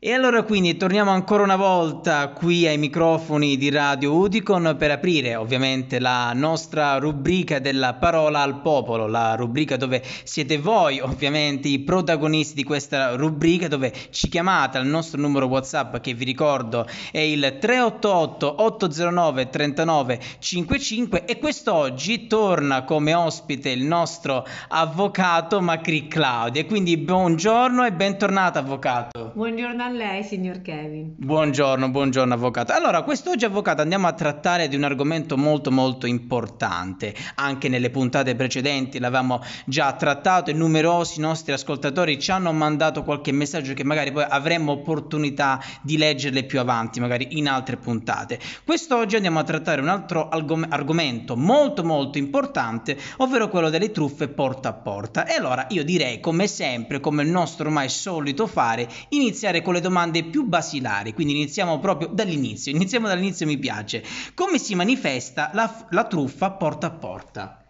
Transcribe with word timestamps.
E 0.00 0.12
allora 0.12 0.44
quindi 0.44 0.76
torniamo 0.76 1.10
ancora 1.10 1.42
una 1.42 1.56
volta 1.56 2.28
qui 2.28 2.68
ai 2.68 2.78
microfoni 2.78 3.56
di 3.56 3.68
Radio 3.68 4.14
Udicon 4.14 4.76
per 4.78 4.92
aprire 4.92 5.34
ovviamente 5.34 5.98
la 5.98 6.32
nostra 6.34 6.98
rubrica 6.98 7.58
della 7.58 7.94
parola 7.94 8.42
al 8.42 8.60
popolo, 8.60 9.08
la 9.08 9.34
rubrica 9.34 9.76
dove 9.76 10.00
siete 10.22 10.56
voi 10.58 11.00
ovviamente 11.00 11.66
i 11.66 11.80
protagonisti 11.80 12.54
di 12.54 12.62
questa 12.62 13.16
rubrica 13.16 13.66
dove 13.66 13.92
ci 14.10 14.28
chiamate 14.28 14.78
al 14.78 14.86
nostro 14.86 15.20
numero 15.20 15.46
WhatsApp 15.46 15.96
che 15.96 16.14
vi 16.14 16.24
ricordo 16.24 16.86
è 17.10 17.18
il 17.18 17.56
388 17.58 18.62
809 18.62 19.48
3955 19.48 21.24
e 21.24 21.38
quest'oggi 21.40 22.28
torna 22.28 22.84
come 22.84 23.14
ospite 23.14 23.70
il 23.70 23.82
nostro 23.82 24.46
avvocato 24.68 25.60
Macri 25.60 26.06
Claudia. 26.06 26.64
Quindi 26.66 26.96
buongiorno 26.98 27.84
e 27.84 27.90
bentornato 27.90 28.60
avvocato. 28.60 29.32
Buongiorno 29.34 29.86
lei, 29.90 30.22
signor 30.22 30.62
Kevin. 30.62 31.14
Buongiorno, 31.16 31.90
buongiorno 31.90 32.34
avvocato. 32.34 32.72
Allora, 32.72 33.02
quest'oggi 33.02 33.44
avvocato 33.44 33.82
andiamo 33.82 34.06
a 34.06 34.12
trattare 34.12 34.68
di 34.68 34.76
un 34.76 34.84
argomento 34.84 35.36
molto 35.36 35.70
molto 35.70 36.06
importante. 36.06 37.14
Anche 37.36 37.68
nelle 37.68 37.90
puntate 37.90 38.34
precedenti 38.34 38.98
l'avevamo 38.98 39.40
già 39.64 39.92
trattato 39.92 40.50
e 40.50 40.54
numerosi 40.54 41.20
nostri 41.20 41.52
ascoltatori 41.52 42.18
ci 42.18 42.30
hanno 42.30 42.52
mandato 42.52 43.02
qualche 43.02 43.32
messaggio 43.32 43.74
che 43.74 43.84
magari 43.84 44.12
poi 44.12 44.24
avremmo 44.28 44.72
opportunità 44.72 45.62
di 45.82 45.96
leggerle 45.96 46.44
più 46.44 46.60
avanti, 46.60 47.00
magari 47.00 47.38
in 47.38 47.48
altre 47.48 47.76
puntate. 47.76 48.38
Quest'oggi 48.64 49.16
andiamo 49.16 49.38
a 49.38 49.44
trattare 49.44 49.80
un 49.80 49.88
altro 49.88 50.28
argom- 50.28 50.66
argomento 50.68 51.36
molto 51.36 51.84
molto 51.84 52.18
importante, 52.18 52.98
ovvero 53.18 53.48
quello 53.48 53.70
delle 53.70 53.90
truffe 53.90 54.28
porta 54.28 54.70
a 54.70 54.72
porta. 54.74 55.26
E 55.26 55.34
allora 55.34 55.66
io 55.70 55.84
direi, 55.84 56.20
come 56.20 56.46
sempre, 56.46 57.00
come 57.00 57.22
il 57.22 57.28
nostro 57.28 57.66
ormai 57.68 57.88
solito 57.88 58.46
fare, 58.46 58.88
iniziare 59.10 59.62
con 59.62 59.74
le 59.74 59.77
domande 59.80 60.24
più 60.24 60.44
basilari, 60.44 61.12
quindi 61.14 61.34
iniziamo 61.34 61.78
proprio 61.78 62.08
dall'inizio, 62.08 62.72
iniziamo 62.72 63.06
dall'inizio 63.06 63.46
mi 63.46 63.58
piace. 63.58 64.02
Come 64.34 64.58
si 64.58 64.74
manifesta 64.74 65.50
la, 65.54 65.86
la 65.90 66.04
truffa 66.06 66.50
porta 66.52 66.86
a 66.86 66.90
porta? 66.90 67.62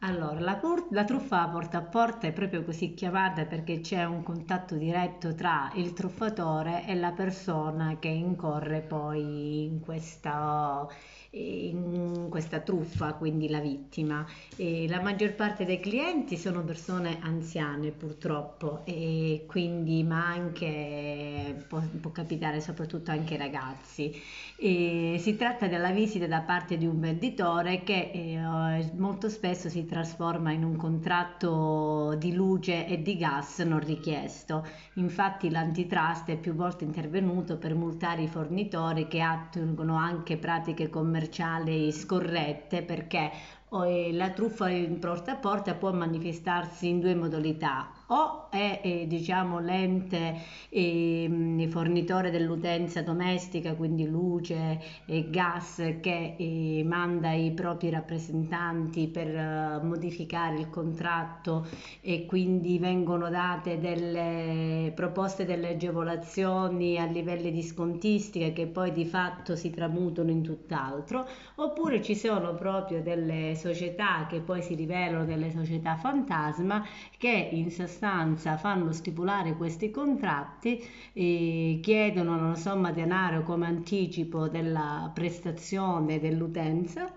Allora, 0.00 0.38
la, 0.38 0.56
por- 0.56 0.88
la 0.90 1.04
truffa 1.04 1.48
porta 1.48 1.78
a 1.78 1.82
porta 1.82 2.26
è 2.26 2.32
proprio 2.32 2.62
così 2.62 2.92
chiamata 2.92 3.46
perché 3.46 3.80
c'è 3.80 4.04
un 4.04 4.22
contatto 4.22 4.76
diretto 4.76 5.34
tra 5.34 5.70
il 5.76 5.94
truffatore 5.94 6.86
e 6.86 6.94
la 6.94 7.12
persona 7.12 7.96
che 7.98 8.08
incorre 8.08 8.82
poi 8.82 9.64
in 9.64 9.80
questa 9.80 10.86
in 11.34 12.26
questa 12.30 12.60
truffa, 12.60 13.14
quindi 13.14 13.48
la 13.48 13.60
vittima. 13.60 14.24
E 14.56 14.86
la 14.88 15.00
maggior 15.00 15.34
parte 15.34 15.64
dei 15.64 15.80
clienti 15.80 16.36
sono 16.36 16.62
persone 16.62 17.18
anziane 17.20 17.90
purtroppo, 17.90 18.82
e 18.84 19.44
quindi, 19.46 20.02
ma 20.04 20.26
anche 20.26 21.64
può, 21.68 21.82
può 22.00 22.10
capitare 22.10 22.60
soprattutto 22.60 23.10
anche 23.10 23.36
ragazzi. 23.36 24.12
E 24.56 25.16
si 25.18 25.36
tratta 25.36 25.66
della 25.66 25.90
visita 25.90 26.26
da 26.26 26.40
parte 26.40 26.76
di 26.76 26.86
un 26.86 27.00
venditore 27.00 27.82
che 27.82 28.10
eh, 28.12 28.92
molto 28.96 29.28
spesso 29.28 29.68
si 29.68 29.84
trasforma 29.84 30.52
in 30.52 30.64
un 30.64 30.76
contratto 30.76 32.14
di 32.16 32.32
luce 32.32 32.86
e 32.86 33.02
di 33.02 33.16
gas 33.16 33.58
non 33.60 33.80
richiesto. 33.80 34.66
Infatti 34.94 35.50
l'antitrust 35.50 36.28
è 36.28 36.36
più 36.36 36.54
volte 36.54 36.84
intervenuto 36.84 37.56
per 37.56 37.74
multare 37.74 38.22
i 38.22 38.28
fornitori 38.28 39.08
che 39.08 39.20
attuano 39.20 39.96
anche 39.96 40.36
pratiche 40.36 40.88
commerciali 40.88 41.23
commerciali 41.24 41.90
scorrette 41.90 42.82
perché 42.82 43.30
eh, 43.72 44.12
la 44.12 44.30
truffa 44.30 44.68
in 44.68 44.98
porta 44.98 45.32
a 45.32 45.36
porta 45.36 45.74
può 45.74 45.92
manifestarsi 45.92 46.88
in 46.88 47.00
due 47.00 47.14
modalità 47.14 47.90
o 48.08 48.50
è 48.50 48.80
eh, 48.82 49.06
diciamo 49.06 49.60
l'ente 49.60 50.36
eh, 50.68 51.68
fornitore 51.70 52.30
dell'utenza 52.30 53.02
domestica, 53.02 53.74
quindi 53.74 54.06
luce 54.06 54.80
e 55.06 55.30
gas, 55.30 55.76
che 56.00 56.34
eh, 56.36 56.82
manda 56.84 57.32
i 57.32 57.52
propri 57.52 57.90
rappresentanti 57.90 59.08
per 59.08 59.28
uh, 59.28 59.86
modificare 59.86 60.58
il 60.58 60.70
contratto 60.70 61.66
e 62.00 62.26
quindi 62.26 62.78
vengono 62.78 63.30
date 63.30 63.78
delle 63.78 64.92
proposte 64.94 65.44
delle 65.44 65.70
agevolazioni 65.70 66.98
a 66.98 67.06
livelli 67.06 67.50
di 67.50 67.62
scontistica 67.62 68.50
che 68.50 68.66
poi 68.66 68.92
di 68.92 69.06
fatto 69.06 69.56
si 69.56 69.70
tramutano 69.70 70.30
in 70.30 70.42
tutt'altro, 70.42 71.26
oppure 71.56 72.02
ci 72.02 72.14
sono 72.14 72.54
proprio 72.54 73.02
delle 73.02 73.54
società 73.56 74.26
che 74.28 74.40
poi 74.40 74.62
si 74.62 74.74
rivelano 74.74 75.24
delle 75.24 75.50
società 75.50 75.96
fantasma 75.96 76.84
che 77.16 77.48
in 77.52 77.70
sostanza 77.70 77.93
fanno 77.94 78.92
stipulare 78.92 79.56
questi 79.56 79.90
contratti, 79.90 80.82
chiedono 81.12 82.34
una 82.36 82.54
somma 82.56 82.92
denaro 82.92 83.42
come 83.42 83.66
anticipo 83.66 84.48
della 84.48 85.10
prestazione 85.14 86.18
dell'utenza 86.20 87.10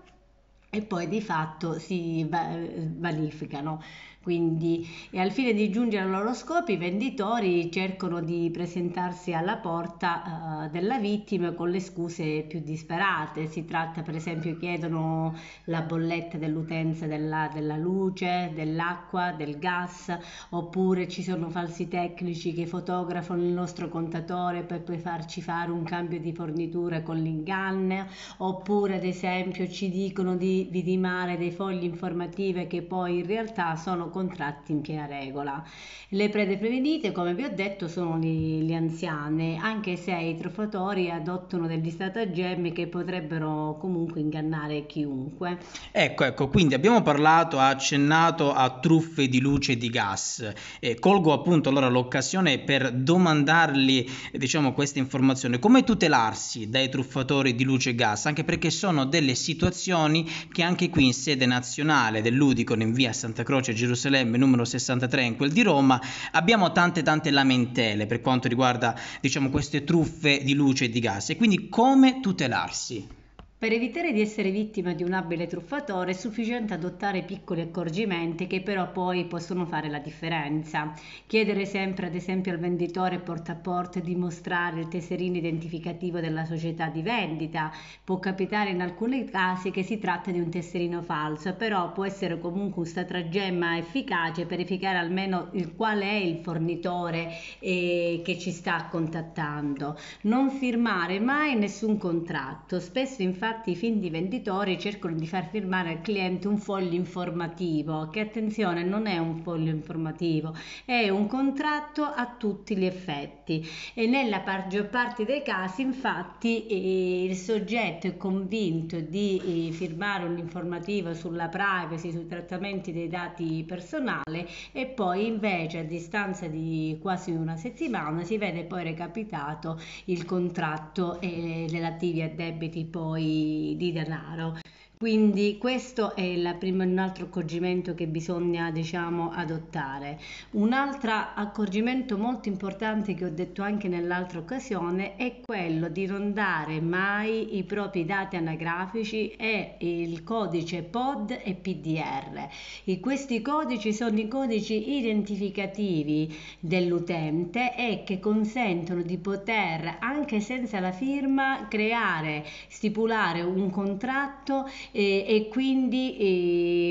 e 0.70 0.82
poi 0.82 1.08
di 1.08 1.20
fatto 1.20 1.78
si 1.78 2.26
vanificano. 2.28 3.80
Quindi, 4.20 4.86
e 5.10 5.20
al 5.20 5.30
fine 5.30 5.54
di 5.54 5.70
giungere 5.70 6.04
ai 6.04 6.10
loro 6.10 6.34
scopi, 6.34 6.72
i 6.72 6.76
venditori 6.76 7.70
cercano 7.72 8.20
di 8.20 8.50
presentarsi 8.52 9.32
alla 9.32 9.56
porta 9.56 10.66
uh, 10.66 10.70
della 10.70 10.98
vittima 10.98 11.52
con 11.52 11.70
le 11.70 11.80
scuse 11.80 12.44
più 12.46 12.60
disperate. 12.60 13.46
Si 13.46 13.64
tratta, 13.64 14.02
per 14.02 14.16
esempio, 14.16 14.56
chiedono 14.58 15.34
la 15.64 15.80
bolletta 15.80 16.36
dell'utenza 16.36 17.06
della, 17.06 17.48
della 17.52 17.76
luce, 17.76 18.50
dell'acqua, 18.54 19.32
del 19.32 19.58
gas, 19.58 20.14
oppure 20.50 21.08
ci 21.08 21.22
sono 21.22 21.48
falsi 21.48 21.88
tecnici 21.88 22.52
che 22.52 22.66
fotografano 22.66 23.40
il 23.42 23.52
nostro 23.52 23.88
contatore 23.88 24.62
per 24.62 24.82
poi 24.82 24.98
farci 24.98 25.40
fare 25.40 25.70
un 25.70 25.84
cambio 25.84 26.20
di 26.20 26.34
fornitura 26.34 27.02
con 27.02 27.16
l'inganno, 27.16 28.06
oppure 28.38 28.96
ad 28.96 29.04
esempio 29.04 29.68
ci 29.68 29.88
dicono 29.88 30.36
di 30.36 30.68
vidimare 30.70 31.38
dei 31.38 31.52
fogli 31.52 31.84
informative 31.84 32.66
che 32.66 32.82
poi 32.82 33.20
in 33.20 33.26
realtà 33.26 33.76
sono 33.76 34.07
contratti 34.10 34.72
in 34.72 34.80
piena 34.80 35.06
regola. 35.06 35.62
Le 36.10 36.30
prede 36.30 36.56
prevenite, 36.56 37.12
come 37.12 37.34
vi 37.34 37.44
ho 37.44 37.50
detto, 37.52 37.86
sono 37.86 38.16
le, 38.18 38.74
anziane, 38.74 39.58
anche 39.58 39.96
se 39.96 40.14
i 40.14 40.38
truffatori 40.38 41.10
adottano 41.10 41.66
degli 41.66 41.90
stratagemmi 41.90 42.72
che 42.72 42.86
potrebbero 42.86 43.76
comunque 43.78 44.20
ingannare 44.20 44.86
chiunque. 44.86 45.58
Ecco, 45.92 46.24
ecco, 46.24 46.48
quindi 46.48 46.72
abbiamo 46.72 47.02
parlato, 47.02 47.58
accennato 47.58 48.54
a 48.54 48.78
truffe 48.78 49.28
di 49.28 49.38
luce 49.38 49.72
e 49.72 49.76
di 49.76 49.90
gas. 49.90 50.50
E 50.80 50.98
colgo 50.98 51.34
appunto 51.34 51.68
allora 51.68 51.88
l'occasione 51.88 52.60
per 52.60 52.90
domandargli, 52.90 54.08
diciamo, 54.32 54.72
questa 54.72 54.98
informazione. 54.98 55.58
Come 55.58 55.84
tutelarsi 55.84 56.70
dai 56.70 56.88
truffatori 56.88 57.54
di 57.54 57.64
luce 57.64 57.90
e 57.90 57.94
gas? 57.94 58.24
Anche 58.24 58.44
perché 58.44 58.70
sono 58.70 59.04
delle 59.04 59.34
situazioni 59.34 60.26
che 60.50 60.62
anche 60.62 60.88
qui 60.88 61.04
in 61.04 61.12
sede 61.12 61.44
nazionale 61.44 62.22
dell'Udicon 62.22 62.80
in 62.80 62.94
via 62.94 63.12
Santa 63.12 63.42
Croce 63.42 63.74
Gerusalemme 63.74 63.96
Gerusalemme 63.98 64.38
numero 64.38 64.64
63 64.64 65.22
in 65.24 65.36
quel 65.36 65.50
di 65.50 65.62
Roma, 65.62 66.00
abbiamo 66.30 66.70
tante 66.70 67.02
tante 67.02 67.32
lamentele 67.32 68.06
per 68.06 68.20
quanto 68.20 68.46
riguarda 68.46 68.96
diciamo 69.20 69.50
queste 69.50 69.82
truffe 69.82 70.44
di 70.44 70.54
luce 70.54 70.84
e 70.84 70.88
di 70.88 71.00
gas 71.00 71.30
e 71.30 71.36
quindi 71.36 71.68
come 71.68 72.20
tutelarsi? 72.20 73.17
Per 73.60 73.72
evitare 73.72 74.12
di 74.12 74.20
essere 74.20 74.52
vittima 74.52 74.92
di 74.92 75.02
un 75.02 75.12
abile 75.12 75.48
truffatore 75.48 76.12
è 76.12 76.14
sufficiente 76.14 76.74
adottare 76.74 77.24
piccoli 77.24 77.60
accorgimenti 77.60 78.46
che 78.46 78.60
però 78.60 78.92
poi 78.92 79.24
possono 79.24 79.66
fare 79.66 79.88
la 79.88 79.98
differenza. 79.98 80.94
Chiedere 81.26 81.66
sempre 81.66 82.06
ad 82.06 82.14
esempio 82.14 82.52
al 82.52 82.60
venditore 82.60 83.18
porta 83.18 83.50
a 83.50 83.56
porta 83.56 83.98
di 83.98 84.14
mostrare 84.14 84.78
il 84.78 84.86
tesserino 84.86 85.38
identificativo 85.38 86.20
della 86.20 86.44
società 86.44 86.86
di 86.86 87.02
vendita. 87.02 87.72
Può 88.04 88.20
capitare 88.20 88.70
in 88.70 88.80
alcuni 88.80 89.24
casi 89.24 89.72
che 89.72 89.82
si 89.82 89.98
tratta 89.98 90.30
di 90.30 90.38
un 90.38 90.50
tesserino 90.50 91.02
falso, 91.02 91.52
però 91.54 91.90
può 91.90 92.04
essere 92.04 92.38
comunque 92.38 92.82
un 92.82 92.88
stratagemma 92.88 93.76
efficace 93.76 94.46
per 94.46 94.58
verificare 94.58 94.98
almeno 94.98 95.48
il, 95.54 95.74
qual 95.74 95.98
è 95.98 96.12
il 96.12 96.36
fornitore 96.44 97.32
eh, 97.58 98.22
che 98.24 98.38
ci 98.38 98.52
sta 98.52 98.86
contattando. 98.88 99.98
Non 100.22 100.48
firmare 100.48 101.18
mai 101.18 101.56
nessun 101.56 101.98
contratto. 101.98 102.78
Spesso 102.78 103.20
infatti 103.20 103.46
infatti 103.48 103.70
i 103.70 103.76
finti 103.76 104.10
venditori 104.10 104.78
cercano 104.78 105.14
di 105.14 105.26
far 105.26 105.48
firmare 105.48 105.90
al 105.90 106.00
cliente 106.02 106.48
un 106.48 106.58
foglio 106.58 106.94
informativo, 106.94 108.10
che 108.10 108.20
attenzione 108.20 108.84
non 108.84 109.06
è 109.06 109.16
un 109.16 109.38
foglio 109.38 109.70
informativo, 109.70 110.54
è 110.84 111.08
un 111.08 111.26
contratto 111.26 112.02
a 112.04 112.34
tutti 112.38 112.76
gli 112.76 112.84
effetti. 112.84 113.66
E 113.94 114.06
nella 114.06 114.42
maggior 114.44 114.88
parte 114.88 115.24
dei 115.24 115.42
casi 115.42 115.80
infatti 115.80 116.66
eh, 116.66 117.24
il 117.24 117.36
soggetto 117.36 118.06
è 118.06 118.18
convinto 118.18 119.00
di 119.00 119.68
eh, 119.68 119.72
firmare 119.72 120.24
un 120.24 120.36
informativo 120.36 121.14
sulla 121.14 121.48
privacy, 121.48 122.10
sui 122.10 122.26
trattamenti 122.26 122.92
dei 122.92 123.08
dati 123.08 123.64
personali 123.66 124.46
e 124.72 124.86
poi 124.86 125.26
invece 125.26 125.78
a 125.78 125.84
distanza 125.84 126.46
di 126.48 126.98
quasi 127.00 127.30
una 127.30 127.56
settimana 127.56 128.22
si 128.24 128.36
vede 128.36 128.64
poi 128.64 128.84
recapitato 128.84 129.80
il 130.06 130.26
contratto 130.26 131.18
e 131.20 131.66
relativi 131.70 132.20
a 132.20 132.28
debiti 132.28 132.84
poi 132.84 133.37
di 133.76 133.92
denaro. 133.92 134.58
Quindi 134.98 135.58
questo 135.58 136.16
è 136.16 136.56
prima, 136.58 136.82
un 136.82 136.98
altro 136.98 137.26
accorgimento 137.26 137.94
che 137.94 138.08
bisogna 138.08 138.72
diciamo, 138.72 139.30
adottare. 139.30 140.18
Un 140.52 140.72
altro 140.72 141.12
accorgimento 141.36 142.18
molto 142.18 142.48
importante 142.48 143.14
che 143.14 143.24
ho 143.24 143.30
detto 143.30 143.62
anche 143.62 143.86
nell'altra 143.86 144.40
occasione 144.40 145.14
è 145.14 145.36
quello 145.40 145.86
di 145.86 146.06
non 146.06 146.32
dare 146.32 146.80
mai 146.80 147.56
i 147.58 147.62
propri 147.62 148.04
dati 148.04 148.34
anagrafici 148.34 149.28
e 149.36 149.76
il 149.78 150.24
codice 150.24 150.82
POD 150.82 151.42
e 151.44 151.54
PDR. 151.54 152.48
E 152.82 152.98
questi 152.98 153.40
codici 153.40 153.92
sono 153.92 154.18
i 154.18 154.26
codici 154.26 154.96
identificativi 154.96 156.36
dell'utente 156.58 157.76
e 157.76 158.02
che 158.04 158.18
consentono 158.18 159.02
di 159.02 159.18
poter 159.18 159.98
anche 160.00 160.40
senza 160.40 160.80
la 160.80 160.90
firma 160.90 161.68
creare, 161.68 162.44
stipulare 162.66 163.42
un 163.42 163.70
contratto 163.70 164.68
e, 164.92 165.24
e 165.26 165.48
quindi 165.48 166.16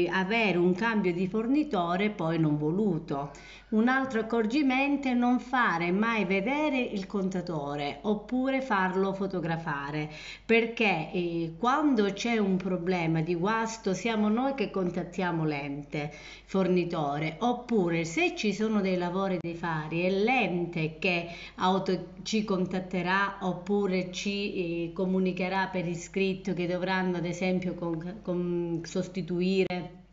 eh, 0.05 0.09
avere 0.11 0.57
un 0.57 0.73
cambio 0.73 1.13
di 1.13 1.27
fornitore 1.27 2.09
poi 2.11 2.39
non 2.39 2.57
voluto. 2.57 3.31
Un 3.69 3.89
altro 3.89 4.21
accorgimento 4.21 5.09
è 5.09 5.13
non 5.13 5.41
fare 5.41 5.91
mai 5.91 6.23
vedere 6.23 6.79
il 6.79 7.05
contatore 7.05 7.99
oppure 8.03 8.61
farlo 8.61 9.11
fotografare 9.11 10.09
perché 10.45 11.11
eh, 11.11 11.55
quando 11.59 12.13
c'è 12.13 12.37
un 12.37 12.55
problema 12.55 13.19
di 13.19 13.35
guasto 13.35 13.93
siamo 13.93 14.29
noi 14.29 14.53
che 14.53 14.71
contattiamo 14.71 15.43
l'ente 15.43 16.13
fornitore 16.45 17.35
oppure 17.39 18.05
se 18.05 18.37
ci 18.37 18.53
sono 18.53 18.79
dei 18.79 18.95
lavori 18.95 19.37
dei 19.41 19.55
fari 19.55 20.03
è 20.03 20.11
l'ente 20.11 20.97
che 20.97 21.27
auto, 21.55 22.11
ci 22.23 22.45
contatterà 22.45 23.39
oppure 23.41 24.13
ci 24.13 24.85
eh, 24.85 24.93
comunicherà 24.93 25.67
per 25.67 25.85
iscritto 25.85 26.53
che 26.53 26.67
dovranno 26.67 27.17
ad 27.17 27.25
esempio 27.25 27.73
con, 27.73 28.19
con 28.21 28.79
sostituire 28.85 30.05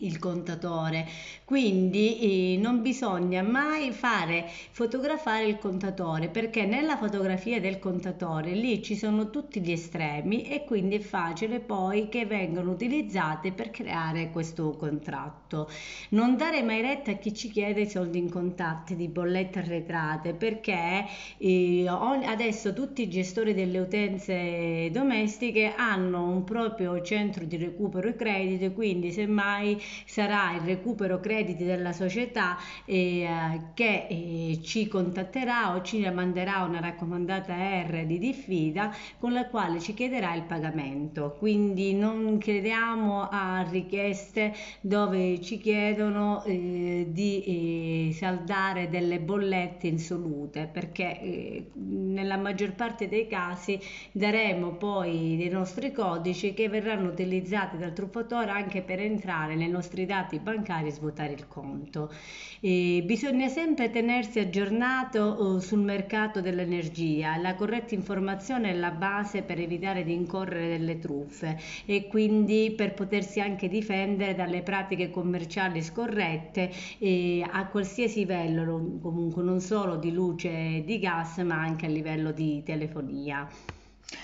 il 0.00 0.18
contatore. 0.18 1.06
Quindi 1.44 2.54
eh, 2.54 2.58
non 2.58 2.82
bisogna 2.82 3.42
mai 3.42 3.90
fare 3.92 4.46
fotografare 4.70 5.46
il 5.46 5.58
contatore 5.58 6.28
perché 6.28 6.66
nella 6.66 6.96
fotografia 6.96 7.60
del 7.60 7.78
contatore 7.78 8.52
lì 8.52 8.82
ci 8.82 8.94
sono 8.96 9.30
tutti 9.30 9.60
gli 9.60 9.72
estremi 9.72 10.42
e 10.42 10.64
quindi 10.64 10.96
è 10.96 11.00
facile 11.00 11.60
poi 11.60 12.08
che 12.08 12.26
vengano 12.26 12.70
utilizzate 12.70 13.52
per 13.52 13.70
creare 13.70 14.30
questo 14.30 14.76
contratto. 14.76 15.70
Non 16.10 16.36
dare 16.36 16.62
mai 16.62 16.82
retta 16.82 17.12
a 17.12 17.14
chi 17.14 17.32
ci 17.32 17.50
chiede 17.50 17.88
soldi 17.88 18.18
in 18.18 18.28
contatti 18.28 18.94
di 18.94 19.08
bollette 19.08 19.60
arretrate 19.60 20.34
perché 20.34 21.06
eh, 21.38 21.86
adesso 21.88 22.72
tutti 22.72 23.02
i 23.02 23.08
gestori 23.08 23.54
delle 23.54 23.78
utenze 23.78 24.90
domestiche 24.90 25.72
hanno 25.74 26.28
un 26.28 26.44
proprio 26.44 27.00
centro 27.02 27.44
di 27.44 27.56
recupero 27.56 28.08
e 28.08 28.16
credito 28.16 28.72
quindi 28.72 29.10
semmai 29.12 29.80
sarà 30.04 30.54
il 30.54 30.60
recupero 30.62 31.20
crediti 31.20 31.64
della 31.64 31.92
società 31.92 32.56
eh, 32.84 33.26
che 33.74 34.06
eh, 34.08 34.60
ci 34.62 34.88
contatterà 34.88 35.74
o 35.74 35.82
ci 35.82 36.08
manderà 36.10 36.62
una 36.62 36.80
raccomandata 36.80 37.54
R 37.54 38.04
di 38.06 38.18
diffida 38.18 38.94
con 39.18 39.32
la 39.32 39.46
quale 39.46 39.80
ci 39.80 39.94
chiederà 39.94 40.34
il 40.34 40.42
pagamento. 40.42 41.36
Quindi 41.38 41.94
non 41.94 42.38
crediamo 42.38 43.28
a 43.30 43.66
richieste 43.68 44.54
dove 44.80 45.40
ci 45.40 45.58
chiedono 45.58 46.42
eh, 46.44 47.06
di 47.08 48.08
eh, 48.08 48.12
saldare 48.12 48.88
delle 48.88 49.18
bollette 49.20 49.86
insolute 49.86 50.68
perché 50.72 51.20
eh, 51.20 51.70
nella 51.74 52.36
maggior 52.36 52.74
parte 52.74 53.08
dei 53.08 53.26
casi 53.26 53.78
daremo 54.12 54.72
poi 54.72 55.36
dei 55.36 55.48
nostri 55.48 55.92
codici 55.92 56.54
che 56.54 56.68
verranno 56.68 57.08
utilizzati 57.08 57.76
dal 57.76 57.92
truffatore 57.92 58.50
anche 58.50 58.82
per 58.82 59.00
entrare 59.00 59.54
nei 59.54 59.68
nostri 59.78 60.06
dati 60.06 60.38
bancari 60.38 60.88
e 60.88 60.92
svuotare 60.92 61.32
il 61.32 61.48
conto. 61.48 62.12
E 62.60 63.02
bisogna 63.04 63.48
sempre 63.48 63.90
tenersi 63.90 64.38
aggiornato 64.38 65.36
uh, 65.42 65.58
sul 65.58 65.80
mercato 65.80 66.40
dell'energia. 66.40 67.36
La 67.36 67.54
corretta 67.54 67.94
informazione 67.94 68.70
è 68.70 68.74
la 68.74 68.90
base 68.90 69.42
per 69.42 69.58
evitare 69.58 70.04
di 70.04 70.12
incorrere 70.12 70.68
delle 70.68 70.98
truffe 70.98 71.58
e 71.86 72.06
quindi 72.06 72.74
per 72.76 72.94
potersi 72.94 73.40
anche 73.40 73.68
difendere 73.68 74.34
dalle 74.34 74.62
pratiche 74.62 75.10
commerciali 75.10 75.82
scorrette 75.82 76.70
eh, 76.98 77.44
a 77.50 77.66
qualsiasi 77.66 78.26
livello, 78.28 78.98
comunque 79.00 79.42
non 79.42 79.60
solo 79.60 79.96
di 79.96 80.12
luce 80.12 80.50
e 80.50 80.82
di 80.84 80.98
gas, 80.98 81.38
ma 81.38 81.56
anche 81.56 81.86
a 81.86 81.88
livello 81.88 82.30
di 82.30 82.62
telefonia. 82.62 83.48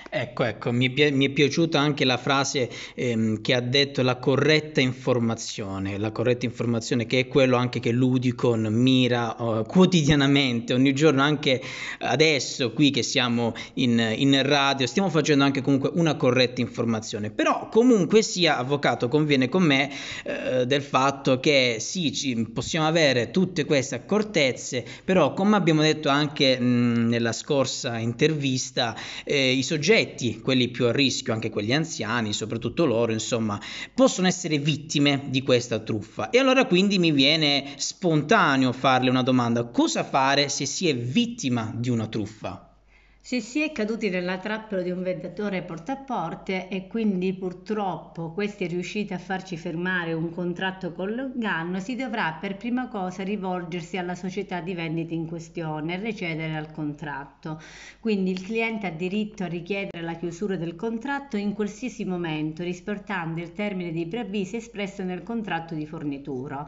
Ecco, 0.09 0.45
ecco, 0.45 0.71
mi 0.71 0.91
è, 0.93 1.11
mi 1.11 1.27
è 1.27 1.29
piaciuta 1.29 1.77
anche 1.77 2.05
la 2.05 2.17
frase 2.17 2.69
ehm, 2.95 3.41
che 3.41 3.53
ha 3.53 3.59
detto 3.59 4.01
la 4.01 4.15
corretta 4.15 4.79
informazione, 4.79 5.97
la 5.97 6.11
corretta 6.11 6.45
informazione 6.45 7.05
che 7.05 7.19
è 7.19 7.27
quello 7.27 7.57
anche 7.57 7.79
che 7.81 7.91
l'Udicon 7.91 8.67
mira 8.71 9.35
uh, 9.37 9.65
quotidianamente, 9.65 10.73
ogni 10.73 10.93
giorno, 10.93 11.21
anche 11.21 11.61
adesso 11.99 12.71
qui 12.71 12.91
che 12.91 13.03
siamo 13.03 13.53
in, 13.73 13.99
in, 14.15 14.41
radio, 14.41 14.87
stiamo 14.87 15.09
facendo 15.09 15.43
anche 15.43 15.61
comunque 15.61 15.91
una 15.95 16.15
corretta 16.15 16.61
informazione, 16.61 17.29
però 17.29 17.67
comunque 17.67 18.21
sia, 18.21 18.57
avvocato, 18.57 19.09
conviene 19.09 19.49
con 19.49 19.63
me 19.63 19.91
eh, 20.23 20.65
del 20.65 20.81
fatto 20.81 21.41
che 21.41 21.77
sì, 21.79 22.13
ci, 22.13 22.49
possiamo 22.53 22.87
avere 22.87 23.31
tutte 23.31 23.65
queste 23.65 23.95
accortezze, 23.95 24.83
però 25.03 25.33
come 25.33 25.57
abbiamo 25.57 25.81
detto 25.81 26.07
anche 26.07 26.57
mh, 26.57 27.09
nella 27.09 27.33
scorsa 27.33 27.97
intervista, 27.97 28.95
eh, 29.25 29.51
i 29.51 29.61
soggetti, 29.75 30.39
quelli 30.39 30.69
più 30.69 30.85
a 30.85 30.91
rischio, 30.91 31.33
anche 31.33 31.49
quelli 31.49 31.73
anziani, 31.73 32.31
soprattutto 32.31 32.85
loro, 32.85 33.11
insomma, 33.11 33.59
possono 33.93 34.27
essere 34.27 34.57
vittime 34.57 35.25
di 35.27 35.41
questa 35.41 35.79
truffa. 35.79 36.29
E 36.29 36.39
allora 36.39 36.65
quindi 36.65 36.97
mi 36.97 37.11
viene 37.11 37.73
spontaneo 37.75 38.71
farle 38.71 39.09
una 39.09 39.23
domanda, 39.23 39.65
cosa 39.65 40.03
fare 40.03 40.47
se 40.49 40.65
si 40.65 40.87
è 40.87 40.95
vittima 40.95 41.73
di 41.75 41.89
una 41.89 42.07
truffa? 42.07 42.74
Se 43.27 43.41
si 43.41 43.63
è 43.63 43.71
caduti 43.71 44.11
nella 44.11 44.37
trappola 44.37 44.83
di 44.83 44.91
un 44.91 45.01
venditore 45.01 45.63
porta 45.63 45.93
a 45.93 45.95
porte 45.95 46.67
e 46.67 46.85
quindi 46.85 47.33
purtroppo 47.33 48.29
questi 48.29 48.65
è 48.65 48.67
riuscito 48.67 49.15
a 49.15 49.17
farci 49.17 49.57
firmare 49.57 50.13
un 50.13 50.29
contratto 50.29 50.93
con 50.93 51.09
l'inganno, 51.09 51.79
si 51.79 51.95
dovrà 51.95 52.37
per 52.39 52.55
prima 52.55 52.87
cosa 52.87 53.23
rivolgersi 53.23 53.97
alla 53.97 54.13
società 54.13 54.59
di 54.61 54.75
vendita 54.75 55.15
in 55.15 55.25
questione 55.25 55.95
e 55.95 55.97
recedere 55.97 56.55
al 56.55 56.71
contratto. 56.71 57.59
Quindi 57.99 58.29
il 58.29 58.43
cliente 58.43 58.85
ha 58.85 58.91
diritto 58.91 59.41
a 59.41 59.47
richiedere 59.47 60.03
la 60.03 60.13
chiusura 60.13 60.55
del 60.55 60.75
contratto 60.75 61.35
in 61.35 61.53
qualsiasi 61.53 62.05
momento, 62.05 62.61
rispettando 62.61 63.41
il 63.41 63.53
termine 63.53 63.89
di 63.89 64.05
preavviso 64.05 64.57
espresso 64.57 65.01
nel 65.01 65.23
contratto 65.23 65.73
di 65.73 65.87
fornitura. 65.87 66.63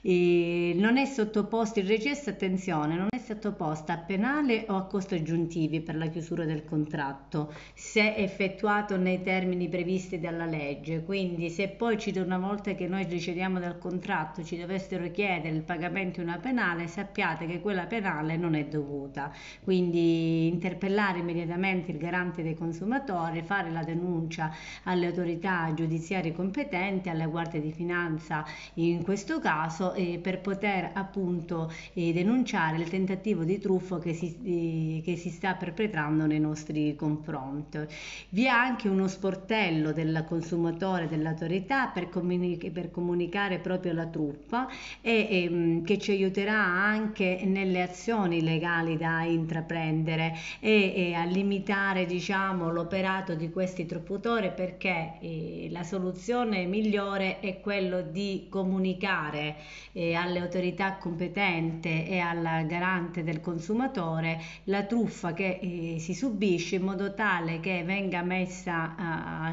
E 0.00 0.74
non 0.76 0.96
è 0.96 1.04
sottoposto 1.04 1.78
il 1.78 1.86
recesso, 1.86 2.30
attenzione, 2.30 2.96
non 2.96 3.06
è 3.08 3.18
sottoposto 3.18 3.92
a 3.92 3.98
penale 3.98 4.64
o 4.66 4.74
a 4.74 4.86
costi 4.86 5.14
aggiuntivi 5.14 5.80
per 5.80 5.98
chiusura 6.08 6.44
del 6.44 6.64
contratto 6.64 7.52
se 7.74 8.14
effettuato 8.14 8.96
nei 8.96 9.22
termini 9.22 9.68
previsti 9.68 10.18
dalla 10.18 10.46
legge. 10.46 11.02
Quindi 11.02 11.50
se 11.50 11.68
poi 11.68 11.98
ci 11.98 12.12
una 12.18 12.38
volta 12.38 12.74
che 12.74 12.86
noi 12.86 13.04
ricediamo 13.04 13.58
dal 13.58 13.78
contratto 13.78 14.42
ci 14.42 14.58
dovessero 14.58 15.10
chiedere 15.10 15.54
il 15.54 15.62
pagamento 15.62 16.20
di 16.20 16.26
una 16.26 16.38
penale, 16.38 16.86
sappiate 16.86 17.46
che 17.46 17.60
quella 17.60 17.86
penale 17.86 18.36
non 18.36 18.54
è 18.54 18.64
dovuta. 18.64 19.32
Quindi 19.62 20.48
interpellare 20.48 21.18
immediatamente 21.18 21.90
il 21.92 21.98
garante 21.98 22.42
dei 22.42 22.54
consumatori, 22.54 23.42
fare 23.42 23.70
la 23.70 23.84
denuncia 23.84 24.52
alle 24.84 25.06
autorità 25.06 25.72
giudiziarie 25.74 26.32
competenti, 26.32 27.08
alle 27.08 27.26
guardie 27.26 27.60
di 27.60 27.72
finanza 27.72 28.44
in 28.74 29.02
questo 29.02 29.38
caso, 29.40 29.94
eh, 29.94 30.18
per 30.22 30.40
poter 30.40 30.90
appunto 30.92 31.72
eh, 31.94 32.12
denunciare 32.12 32.76
il 32.76 32.88
tentativo 32.88 33.44
di 33.44 33.58
truffo 33.58 33.98
che 33.98 34.14
si, 34.14 34.36
eh, 34.42 35.02
che 35.02 35.16
si 35.16 35.30
sta 35.30 35.54
perpetrando 35.54 35.89
perpetrando 35.90 36.26
nei 36.26 36.38
nostri 36.38 36.94
confronti. 36.94 37.78
Vi 38.30 38.44
è 38.44 38.48
anche 38.48 38.88
uno 38.88 39.08
sportello 39.08 39.92
del 39.92 40.24
consumatore 40.26 41.08
dell'autorità 41.08 41.88
per, 41.88 42.08
comunic- 42.08 42.70
per 42.70 42.90
comunicare 42.90 43.58
proprio 43.58 43.92
la 43.92 44.06
truffa 44.06 44.68
e 45.00 45.26
ehm, 45.28 45.82
che 45.84 45.98
ci 45.98 46.12
aiuterà 46.12 46.58
anche 46.58 47.42
nelle 47.44 47.82
azioni 47.82 48.42
legali 48.42 48.96
da 48.96 49.22
intraprendere 49.24 50.34
e, 50.60 50.92
e 50.94 51.14
a 51.14 51.24
limitare 51.24 52.06
diciamo, 52.06 52.70
l'operato 52.70 53.34
di 53.34 53.50
questi 53.50 53.84
truffatori 53.84 54.52
perché 54.54 55.14
eh, 55.20 55.68
la 55.70 55.82
soluzione 55.82 56.64
migliore 56.66 57.40
è 57.40 57.60
quello 57.60 58.00
di 58.02 58.46
comunicare 58.48 59.56
eh, 59.92 60.14
alle 60.14 60.38
autorità 60.38 60.96
competenti 60.96 62.06
e 62.06 62.18
al 62.18 62.66
garante 62.66 63.24
del 63.24 63.40
consumatore 63.40 64.40
la 64.64 64.84
truffa 64.84 65.32
che 65.32 65.58
eh, 65.60 65.79
eh, 65.80 65.98
si 65.98 66.14
subisce 66.14 66.76
in 66.76 66.82
modo 66.82 67.14
tale 67.14 67.60
che 67.60 67.82
venga 67.84 68.22
messa 68.22 68.94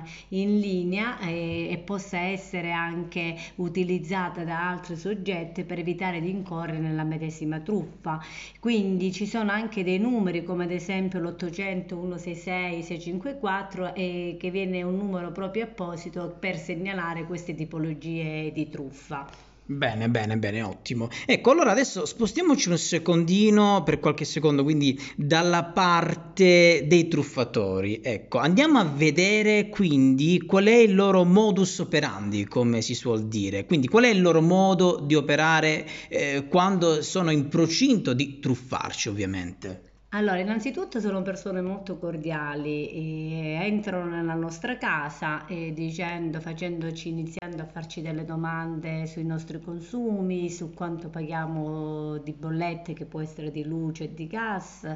uh, 0.04 0.08
in 0.30 0.60
linea 0.60 1.20
e, 1.20 1.70
e 1.70 1.78
possa 1.78 2.20
essere 2.20 2.72
anche 2.72 3.36
utilizzata 3.56 4.44
da 4.44 4.70
altri 4.70 4.96
soggetti 4.96 5.64
per 5.64 5.80
evitare 5.80 6.20
di 6.22 6.30
incorrere 6.30 6.80
nella 6.80 7.04
medesima 7.04 7.60
truffa. 7.60 8.20
Quindi 8.60 9.12
ci 9.12 9.26
sono 9.26 9.52
anche 9.52 9.84
dei 9.84 10.00
numeri 10.00 10.44
come 10.44 10.66
ad 10.66 10.72
esempio 10.72 11.20
l'800 11.20 11.56
166 11.88 12.84
654 12.84 13.96
e 13.96 14.38
che 14.40 14.52
viene 14.52 14.84
un 14.84 14.96
numero 14.96 15.32
proprio 15.32 15.64
apposito 15.66 16.36
per 16.40 16.58
segnalare 16.58 17.26
queste 17.26 17.56
tipologie 17.56 18.52
di 18.54 18.70
truffa. 18.70 19.47
Bene, 19.70 20.10
bene, 20.10 20.38
bene, 20.38 20.62
ottimo. 20.62 21.10
Ecco, 21.26 21.52
allora 21.52 21.72
adesso 21.72 22.06
spostiamoci 22.06 22.70
un 22.70 22.78
secondino 22.78 23.84
per 23.84 24.00
qualche 24.00 24.24
secondo, 24.24 24.64
quindi 24.64 24.98
dalla 25.18 25.66
parte 25.66 26.86
dei 26.88 27.08
truffatori. 27.10 28.00
Ecco, 28.02 28.38
andiamo 28.38 28.80
a 28.80 28.86
vedere 28.86 29.68
quindi 29.68 30.42
qual 30.46 30.66
è 30.68 30.76
il 30.76 30.96
loro 30.96 31.26
modus 31.26 31.80
operandi, 31.80 32.46
come 32.46 32.82
si 32.82 32.96
suol 32.96 33.28
dire. 33.28 33.66
Quindi 33.66 33.90
qual 33.90 34.06
è 34.06 34.10
il 34.10 34.22
loro 34.22 34.42
modo 34.42 35.02
di 35.06 35.16
operare 35.16 35.86
eh, 36.08 36.48
quando 36.48 37.02
sono 37.02 37.30
in 37.32 37.50
procinto 37.50 38.14
di 38.14 38.40
truffarci, 38.40 39.10
ovviamente. 39.10 39.87
Allora, 40.12 40.40
innanzitutto 40.40 41.02
sono 41.02 41.22
persone 41.22 41.60
molto 41.62 41.98
cordiali, 42.00 42.90
e 42.90 43.60
entrano 43.62 44.06
nella 44.16 44.36
nostra 44.36 44.78
casa 44.78 45.46
e 45.48 45.74
dicendo, 45.74 46.40
facendoci, 46.40 47.10
iniziando 47.10 47.62
a 47.62 47.66
farci 47.66 48.02
delle 48.02 48.24
domande 48.24 49.06
sui 49.06 49.26
nostri 49.26 49.60
consumi, 49.60 50.50
su 50.50 50.74
quanto 50.74 51.10
paghiamo 51.10 52.20
di 52.20 52.32
bollette, 52.32 52.94
che 52.94 53.06
può 53.06 53.20
essere 53.20 53.52
di 53.52 53.66
luce 53.66 54.06
e 54.06 54.14
di 54.14 54.28
gas, 54.28 54.90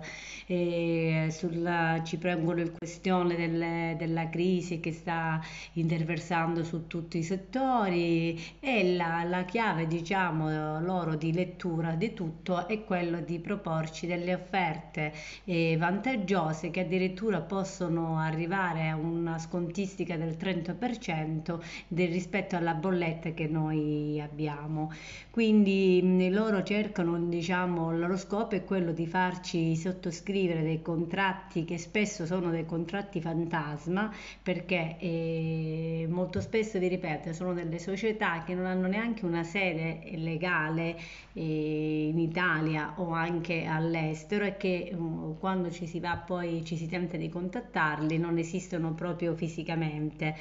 e 0.45 1.27
sulla, 1.29 2.01
ci 2.05 2.17
prendono 2.17 2.61
il 2.61 2.71
questione 2.71 3.35
delle, 3.35 3.95
della 3.99 4.29
crisi 4.29 4.79
che 4.79 4.93
sta 4.93 5.41
interversando 5.73 6.63
su 6.63 6.87
tutti 6.87 7.17
i 7.17 7.23
settori 7.23 8.39
e 8.61 8.95
la, 8.95 9.23
la 9.25 9.43
chiave, 9.43 9.87
diciamo, 9.87 10.79
loro 10.79 11.15
di 11.15 11.33
lettura 11.33 11.95
di 11.95 12.13
tutto 12.13 12.65
è 12.67 12.83
quello 12.85 13.19
di 13.19 13.39
proporci 13.39 14.07
delle 14.07 14.33
offerte 14.33 15.00
offerte 15.01 15.13
eh, 15.45 15.75
vantaggiose 15.77 16.69
che 16.69 16.81
addirittura 16.81 17.41
possono 17.41 18.19
arrivare 18.19 18.89
a 18.89 18.95
una 18.95 19.39
scontistica 19.39 20.15
del 20.17 20.37
30% 20.39 21.59
del, 21.87 22.09
rispetto 22.09 22.55
alla 22.55 22.73
bolletta 22.73 23.31
che 23.31 23.47
noi 23.47 24.21
abbiamo. 24.21 24.91
Quindi 25.31 26.01
mh, 26.03 26.31
loro 26.31 26.61
cercano, 26.63 27.17
diciamo, 27.17 27.91
il 27.91 27.99
loro 27.99 28.17
scopo 28.17 28.55
è 28.55 28.63
quello 28.63 28.91
di 28.91 29.07
farci 29.07 29.75
sottoscrivere 29.75 30.61
dei 30.61 30.81
contratti 30.81 31.65
che 31.65 31.77
spesso 31.77 32.25
sono 32.25 32.51
dei 32.51 32.65
contratti 32.65 33.21
fantasma 33.21 34.11
perché 34.43 34.97
eh, 34.99 36.07
molto 36.09 36.41
spesso, 36.41 36.77
vi 36.79 36.87
ripeto, 36.87 37.33
sono 37.33 37.53
delle 37.53 37.79
società 37.79 38.43
che 38.43 38.53
non 38.53 38.65
hanno 38.65 38.87
neanche 38.87 39.25
una 39.25 39.43
sede 39.43 40.01
legale 40.15 40.97
eh, 41.33 42.07
in 42.09 42.19
Italia 42.19 42.93
o 42.97 43.11
anche 43.11 43.65
all'estero 43.65 44.45
e 44.45 44.57
che 44.57 44.90
Mm, 44.93 45.33
quando 45.39 45.71
ci 45.71 45.87
si 45.87 45.99
va 45.99 46.17
poi 46.17 46.63
ci 46.65 46.75
si 46.75 46.87
tenta 46.87 47.17
di 47.17 47.29
contattarli 47.29 48.17
non 48.17 48.37
esistono 48.37 48.93
proprio 48.93 49.35
fisicamente. 49.35 50.35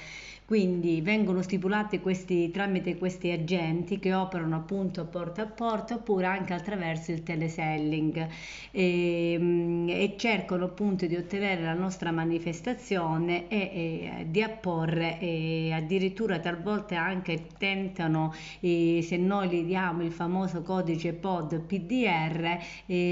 Quindi 0.45 1.01
vengono 1.01 1.43
stipulati 1.43 2.01
questi, 2.01 2.51
tramite 2.51 2.99
questi 2.99 3.31
agenti 3.31 4.01
che 4.01 4.13
operano 4.13 4.57
appunto 4.57 5.05
porta 5.07 5.43
a 5.43 5.47
porta 5.47 5.95
oppure 5.95 6.27
anche 6.27 6.55
attraverso 6.55 7.13
il 7.13 7.23
teleselling. 7.23 8.29
E, 8.73 9.37
mm, 9.39 9.89
e 9.89 10.15
cercano 10.17 10.65
appunto 10.65 11.07
di 11.07 11.15
ottenere 11.15 11.63
la 11.63 11.75
nostra 11.75 12.11
manifestazione 12.11 13.47
e, 13.49 13.59
e 13.59 14.27
di 14.29 14.43
apporre 14.43 15.19
e 15.21 15.71
addirittura 15.73 16.41
talvolta 16.41 17.01
anche 17.01 17.47
tentano 17.57 18.33
se 18.61 19.17
noi 19.17 19.49
gli 19.49 19.65
diamo 19.65 20.03
il 20.03 20.13
famoso 20.13 20.63
codice 20.63 21.13
POD 21.13 21.61
PDR 21.61 22.59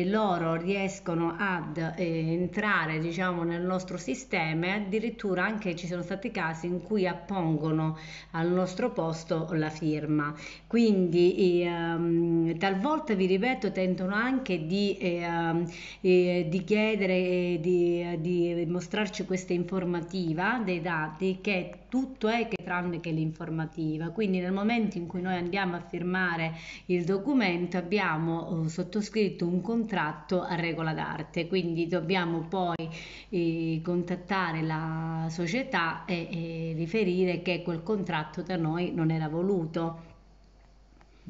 loro 0.07 0.57
riescono 0.57 1.28
ad 1.37 1.77
eh, 1.97 2.33
entrare 2.33 2.99
diciamo 2.99 3.43
nel 3.43 3.63
nostro 3.63 3.97
sistema 3.97 4.75
addirittura 4.75 5.45
anche 5.45 5.75
ci 5.77 5.87
sono 5.87 6.03
stati 6.03 6.31
casi 6.31 6.67
in 6.67 6.83
cui 6.83 7.07
appongono 7.07 7.99
al 8.33 8.51
nostro 8.51 8.91
posto 8.93 9.49
la 9.53 9.71
firma. 9.71 10.35
Quindi 10.67 11.63
ehm, 11.63 12.28
talvolta, 12.57 13.15
vi 13.15 13.27
ripeto, 13.27 13.73
tentano 13.73 14.15
anche 14.15 14.67
di, 14.67 14.97
ehm, 14.99 15.71
eh, 16.01 16.47
di 16.49 16.65
chiedere, 16.65 17.15
eh, 17.15 17.59
di, 17.61 18.21
di 18.21 18.67
mostrarci 18.67 19.25
questa 19.25 19.53
informativa 19.53 20.61
dei 20.65 20.81
dati 20.81 21.39
che 21.41 21.73
tutto 21.89 22.29
è 22.29 22.49
che 22.49 22.63
tranne 22.63 23.01
che 23.01 23.11
l'informativa. 23.11 24.11
Quindi 24.11 24.41
nel 24.41 24.53
momento 24.53 24.99
in 24.99 25.07
cui 25.07 25.21
noi 25.21 25.37
andiamo 25.37 25.77
a 25.77 25.81
firmare 25.81 26.55
il 26.87 27.05
documento 27.05 27.77
abbiamo 27.77 28.65
eh, 28.65 28.69
sottoscritto 28.69 29.47
un 29.47 29.61
contratto 29.61 30.43
a 30.43 30.55
regola 30.55 30.93
d'arte, 30.93 31.47
quindi 31.47 31.87
dobbiamo 31.87 32.41
poi 32.49 32.89
eh, 33.31 33.81
contattare 33.83 34.63
la 34.63 35.27
società 35.31 36.05
e, 36.05 36.29
e 36.31 36.73
riferire 36.77 37.43
che 37.43 37.63
quel 37.63 37.83
contratto 37.83 38.43
da 38.43 38.57
noi 38.57 38.93
non 38.93 39.11
era 39.11 39.29
voluto. 39.29 40.08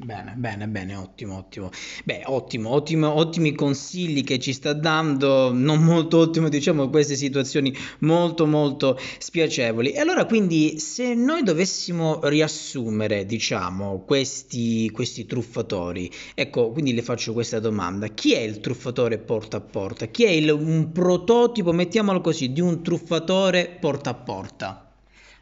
Bene, 0.01 0.33
bene, 0.37 0.67
bene, 0.69 0.95
ottimo, 0.95 1.35
ottimo. 1.35 1.69
Beh, 2.05 2.21
ottimo, 2.27 2.69
ottimo, 2.69 3.13
ottimi 3.15 3.53
consigli 3.53 4.23
che 4.23 4.39
ci 4.39 4.53
sta 4.53 4.71
dando, 4.71 5.51
non 5.51 5.83
molto 5.83 6.19
ottimo, 6.19 6.47
diciamo, 6.47 6.89
queste 6.89 7.17
situazioni 7.17 7.75
molto, 7.99 8.47
molto 8.47 8.97
spiacevoli. 9.17 9.91
E 9.91 9.99
allora, 9.99 10.25
quindi, 10.25 10.79
se 10.79 11.13
noi 11.15 11.43
dovessimo 11.43 12.21
riassumere, 12.23 13.25
diciamo, 13.25 14.05
questi, 14.05 14.89
questi 14.91 15.25
truffatori, 15.25 16.09
ecco, 16.33 16.71
quindi 16.71 16.93
le 16.93 17.01
faccio 17.01 17.33
questa 17.33 17.59
domanda. 17.59 18.07
Chi 18.07 18.33
è 18.33 18.39
il 18.39 18.61
truffatore 18.61 19.17
porta 19.17 19.57
a 19.57 19.61
porta? 19.61 20.05
Chi 20.05 20.23
è 20.23 20.29
il, 20.29 20.49
un 20.49 20.93
prototipo, 20.93 21.73
mettiamolo 21.73 22.21
così, 22.21 22.53
di 22.53 22.61
un 22.61 22.81
truffatore 22.81 23.77
porta 23.81 24.11
a 24.11 24.15
porta? 24.15 24.88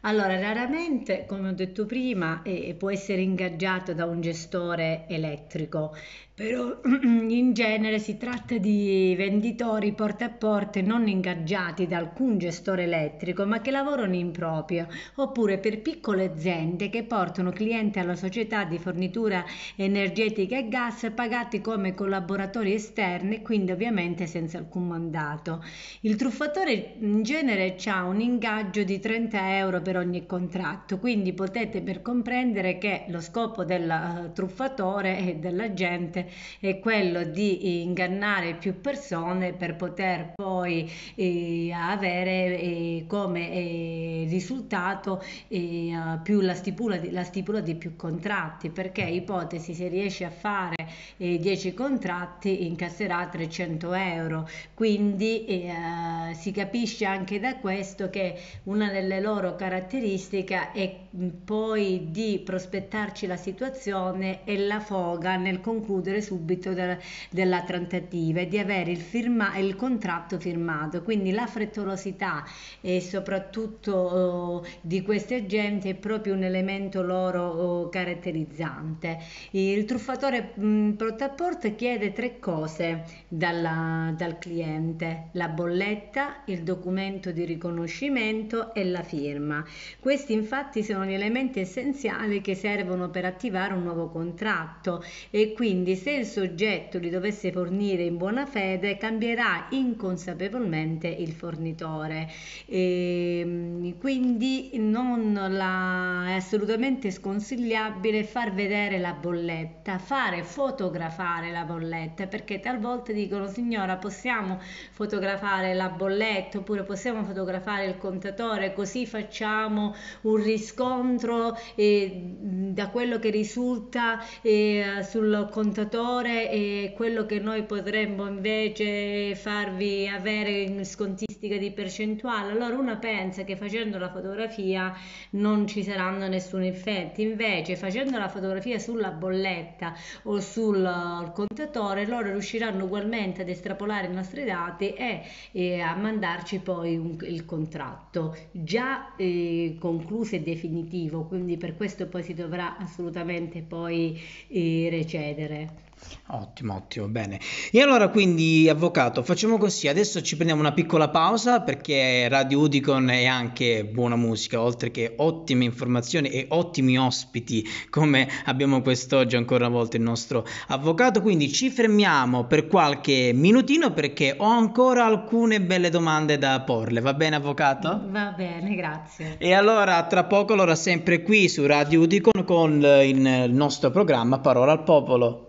Allora, 0.02 0.38
raramente, 0.40 1.24
come 1.26 1.48
ho 1.50 1.52
detto 1.52 1.86
prima, 1.86 2.42
eh, 2.42 2.74
può 2.76 2.90
essere 2.90 3.22
ingaggiato 3.22 3.94
da 3.94 4.06
un 4.06 4.20
gestore 4.20 5.06
elettrico, 5.08 5.94
però 6.38 6.78
in 7.02 7.52
genere 7.52 7.98
si 7.98 8.16
tratta 8.16 8.58
di 8.58 9.12
venditori 9.16 9.92
porta 9.92 10.26
a 10.26 10.30
porta 10.30 10.80
non 10.80 11.08
ingaggiati 11.08 11.88
da 11.88 11.96
alcun 11.96 12.38
gestore 12.38 12.84
elettrico, 12.84 13.44
ma 13.44 13.60
che 13.60 13.72
lavorano 13.72 14.14
in 14.14 14.30
proprio, 14.30 14.86
oppure 15.16 15.58
per 15.58 15.80
piccole 15.80 16.26
aziende 16.26 16.90
che 16.90 17.02
portano 17.02 17.50
clienti 17.50 17.98
alla 17.98 18.14
società 18.14 18.62
di 18.62 18.78
fornitura 18.78 19.44
energetica 19.74 20.56
e 20.56 20.68
gas 20.68 21.10
pagati 21.12 21.60
come 21.60 21.94
collaboratori 21.94 22.72
esterni, 22.72 23.42
quindi 23.42 23.72
ovviamente 23.72 24.26
senza 24.26 24.58
alcun 24.58 24.86
mandato. 24.86 25.64
Il 26.02 26.14
truffatore 26.14 26.94
in 27.00 27.24
genere 27.24 27.74
ha 27.86 28.04
un 28.04 28.20
ingaggio 28.20 28.84
di 28.84 29.00
30 29.00 29.56
euro 29.56 29.82
per 29.82 29.96
ogni 29.96 30.24
contratto, 30.24 31.00
quindi 31.00 31.32
potete 31.32 31.82
per 31.82 32.00
comprendere 32.00 32.78
che 32.78 33.06
lo 33.08 33.20
scopo 33.20 33.64
del 33.64 33.90
eh, 33.90 34.32
truffatore 34.32 35.18
e 35.18 35.34
dell'agente 35.34 36.26
è 36.60 36.78
quello 36.78 37.24
di 37.24 37.82
ingannare 37.82 38.54
più 38.54 38.80
persone 38.80 39.52
per 39.52 39.76
poter 39.76 40.32
poi 40.34 40.90
eh, 41.14 41.72
avere 41.72 42.60
eh, 42.60 43.04
come 43.06 43.50
eh, 43.52 44.26
risultato 44.28 45.22
eh, 45.48 45.92
più 46.22 46.40
la 46.40 46.54
stipula, 46.54 46.96
di, 46.96 47.10
la 47.10 47.24
stipula 47.24 47.60
di 47.60 47.74
più 47.74 47.96
contratti 47.96 48.70
perché 48.70 49.02
ipotesi 49.02 49.74
se 49.74 49.88
riesce 49.88 50.24
a 50.24 50.30
fare 50.30 50.76
10 51.16 51.68
eh, 51.68 51.74
contratti 51.74 52.66
incasserà 52.66 53.26
300 53.26 53.92
euro. 53.94 54.48
Quindi 54.74 55.44
eh, 55.44 56.34
si 56.34 56.52
capisce 56.52 57.04
anche 57.04 57.40
da 57.40 57.56
questo 57.56 58.10
che 58.10 58.36
una 58.64 58.90
delle 58.90 59.20
loro 59.20 59.54
caratteristiche 59.56 60.72
è 60.72 60.96
poi 61.44 62.08
di 62.10 62.40
prospettarci 62.44 63.26
la 63.26 63.36
situazione 63.36 64.44
e 64.44 64.58
la 64.58 64.80
foga 64.80 65.36
nel 65.36 65.60
concludere 65.60 66.17
subito 66.20 66.72
de- 66.72 66.98
della 67.30 67.62
trattativa 67.62 68.40
e 68.40 68.48
di 68.48 68.58
avere 68.58 68.90
il, 68.90 69.00
firma- 69.00 69.56
il 69.56 69.76
contratto 69.76 70.38
firmato. 70.38 71.02
Quindi 71.02 71.30
la 71.30 71.46
frettolosità 71.46 72.44
e 72.80 73.00
soprattutto 73.00 73.92
oh, 73.92 74.66
di 74.80 75.02
questi 75.02 75.34
agenti 75.34 75.88
è 75.88 75.94
proprio 75.94 76.34
un 76.34 76.42
elemento 76.42 77.02
loro 77.02 77.42
oh, 77.48 77.88
caratterizzante. 77.88 79.18
Il 79.50 79.84
truffatore 79.84 80.52
mh, 80.54 80.90
porta 80.92 81.26
a 81.26 81.28
porta 81.30 81.68
chiede 81.70 82.12
tre 82.12 82.38
cose 82.38 83.04
dalla, 83.28 84.12
dal 84.16 84.38
cliente, 84.38 85.28
la 85.32 85.48
bolletta, 85.48 86.42
il 86.46 86.62
documento 86.62 87.30
di 87.30 87.44
riconoscimento 87.44 88.74
e 88.74 88.84
la 88.84 89.02
firma. 89.02 89.64
Questi 90.00 90.32
infatti 90.32 90.82
sono 90.82 91.04
gli 91.04 91.12
elementi 91.12 91.60
essenziali 91.60 92.40
che 92.40 92.54
servono 92.54 93.10
per 93.10 93.24
attivare 93.24 93.74
un 93.74 93.82
nuovo 93.82 94.08
contratto 94.08 95.02
e 95.30 95.52
quindi 95.52 95.96
se 95.96 96.07
se 96.08 96.14
il 96.14 96.24
soggetto 96.24 96.98
li 96.98 97.10
dovesse 97.10 97.52
fornire 97.52 98.02
in 98.02 98.16
buona 98.16 98.46
fede, 98.46 98.96
cambierà 98.96 99.66
inconsapevolmente 99.70 101.06
il 101.06 101.32
fornitore. 101.32 102.30
E, 102.64 103.40
ehm, 103.40 103.98
quindi 103.98 104.70
non 104.76 105.34
la, 105.34 106.24
è 106.28 106.32
assolutamente 106.32 107.10
sconsigliabile 107.10 108.24
far 108.24 108.54
vedere 108.54 108.96
la 108.98 109.12
bolletta, 109.12 109.98
fare 109.98 110.42
fotografare 110.44 111.50
la 111.50 111.64
bolletta, 111.64 112.26
perché 112.26 112.58
talvolta 112.58 113.12
dicono 113.12 113.46
signora 113.46 113.96
possiamo 113.96 114.58
fotografare 114.92 115.74
la 115.74 115.90
bolletta 115.90 116.58
oppure 116.58 116.84
possiamo 116.84 117.22
fotografare 117.22 117.84
il 117.84 117.98
contatore 117.98 118.72
così 118.72 119.04
facciamo 119.06 119.94
un 120.22 120.36
riscontro 120.36 121.56
eh, 121.74 122.36
da 122.40 122.88
quello 122.88 123.18
che 123.18 123.28
risulta 123.28 124.18
eh, 124.40 125.06
sul 125.06 125.48
contatore 125.50 125.87
e 125.90 126.92
quello 126.94 127.24
che 127.24 127.38
noi 127.38 127.64
potremmo 127.64 128.26
invece 128.26 129.34
farvi 129.34 130.06
avere 130.06 130.60
in 130.60 130.84
scontistica 130.84 131.56
di 131.56 131.70
percentuale. 131.70 132.52
Allora 132.52 132.76
una 132.76 132.96
pensa 132.96 133.44
che 133.44 133.56
facendo 133.56 133.98
la 133.98 134.10
fotografia 134.10 134.94
non 135.30 135.66
ci 135.66 135.82
saranno 135.82 136.28
nessun 136.28 136.62
effetti, 136.62 137.22
invece 137.22 137.76
facendo 137.76 138.18
la 138.18 138.28
fotografia 138.28 138.78
sulla 138.78 139.10
bolletta 139.10 139.94
o 140.24 140.40
sul 140.40 141.32
contatore 141.34 142.06
loro 142.06 142.30
riusciranno 142.32 142.84
ugualmente 142.84 143.42
ad 143.42 143.48
estrapolare 143.48 144.08
i 144.08 144.14
nostri 144.14 144.44
dati 144.44 144.92
e, 144.92 145.22
e 145.52 145.80
a 145.80 145.94
mandarci 145.94 146.58
poi 146.58 146.96
un, 146.96 147.16
il 147.22 147.44
contratto 147.44 148.36
già 148.50 149.14
eh, 149.16 149.76
concluso 149.80 150.34
e 150.34 150.40
definitivo, 150.40 151.24
quindi 151.24 151.56
per 151.56 151.76
questo 151.76 152.06
poi 152.06 152.22
si 152.22 152.34
dovrà 152.34 152.76
assolutamente 152.76 153.62
poi 153.62 154.20
eh, 154.48 154.88
recedere. 154.90 155.87
Ottimo, 156.30 156.74
ottimo, 156.74 157.06
bene. 157.06 157.40
E 157.72 157.80
allora 157.80 158.08
quindi, 158.08 158.68
avvocato, 158.68 159.22
facciamo 159.22 159.56
così, 159.56 159.88
adesso 159.88 160.20
ci 160.20 160.34
prendiamo 160.34 160.60
una 160.60 160.72
piccola 160.72 161.08
pausa 161.08 161.62
perché 161.62 162.28
Radio 162.28 162.60
Udicon 162.60 163.08
è 163.08 163.24
anche 163.24 163.86
buona 163.86 164.14
musica, 164.14 164.60
oltre 164.60 164.90
che 164.90 165.14
ottime 165.16 165.64
informazioni 165.64 166.28
e 166.28 166.46
ottimi 166.50 166.98
ospiti, 166.98 167.66
come 167.88 168.28
abbiamo 168.44 168.82
quest'oggi 168.82 169.36
ancora 169.36 169.66
una 169.66 169.74
volta 169.74 169.96
il 169.96 170.02
nostro 170.02 170.46
avvocato, 170.66 171.22
quindi 171.22 171.50
ci 171.50 171.70
fermiamo 171.70 172.44
per 172.44 172.66
qualche 172.66 173.32
minutino 173.32 173.92
perché 173.92 174.34
ho 174.36 174.44
ancora 174.44 175.06
alcune 175.06 175.62
belle 175.62 175.88
domande 175.88 176.36
da 176.36 176.60
porle, 176.60 177.00
va 177.00 177.14
bene 177.14 177.36
avvocato? 177.36 178.02
Va 178.10 178.34
bene, 178.36 178.74
grazie. 178.74 179.36
E 179.38 179.54
allora 179.54 180.06
tra 180.06 180.24
poco, 180.24 180.52
allora 180.52 180.74
sempre 180.74 181.22
qui 181.22 181.48
su 181.48 181.64
Radio 181.64 182.02
Udicon 182.02 182.44
con 182.44 182.82
il 183.02 183.50
nostro 183.50 183.90
programma 183.90 184.40
Parola 184.40 184.72
al 184.72 184.82
Popolo. 184.82 185.47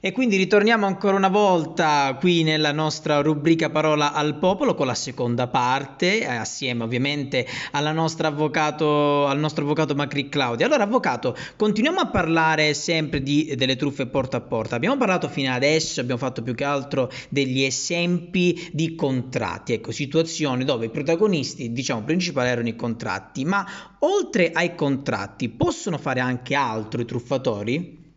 E 0.00 0.12
quindi 0.12 0.36
ritorniamo 0.36 0.86
ancora 0.86 1.16
una 1.16 1.28
volta 1.28 2.16
qui 2.20 2.44
nella 2.44 2.70
nostra 2.70 3.20
rubrica 3.20 3.68
Parola 3.68 4.12
al 4.12 4.38
Popolo 4.38 4.76
con 4.76 4.86
la 4.86 4.94
seconda 4.94 5.48
parte, 5.48 6.20
eh, 6.20 6.24
assieme 6.24 6.84
ovviamente 6.84 7.44
avvocato, 7.72 9.26
al 9.26 9.40
nostro 9.40 9.64
avvocato 9.64 9.96
Macri 9.96 10.28
Claudia. 10.28 10.66
Allora, 10.66 10.84
avvocato, 10.84 11.36
continuiamo 11.56 11.98
a 11.98 12.06
parlare 12.06 12.74
sempre 12.74 13.24
di, 13.24 13.52
delle 13.56 13.74
truffe 13.74 14.06
porta 14.06 14.36
a 14.36 14.40
porta. 14.40 14.76
Abbiamo 14.76 14.96
parlato 14.96 15.28
fino 15.28 15.52
adesso, 15.52 16.00
abbiamo 16.00 16.20
fatto 16.20 16.42
più 16.42 16.54
che 16.54 16.62
altro 16.62 17.10
degli 17.28 17.64
esempi 17.64 18.70
di 18.72 18.94
contratti, 18.94 19.72
ecco, 19.72 19.90
situazioni 19.90 20.62
dove 20.62 20.86
i 20.86 20.90
protagonisti, 20.90 21.72
diciamo, 21.72 22.02
principali 22.02 22.50
erano 22.50 22.68
i 22.68 22.76
contratti, 22.76 23.44
ma 23.44 23.66
oltre 23.98 24.52
ai 24.52 24.76
contratti 24.76 25.48
possono 25.48 25.98
fare 25.98 26.20
anche 26.20 26.54
altro 26.54 27.00
i 27.00 27.04
truffatori? 27.04 28.07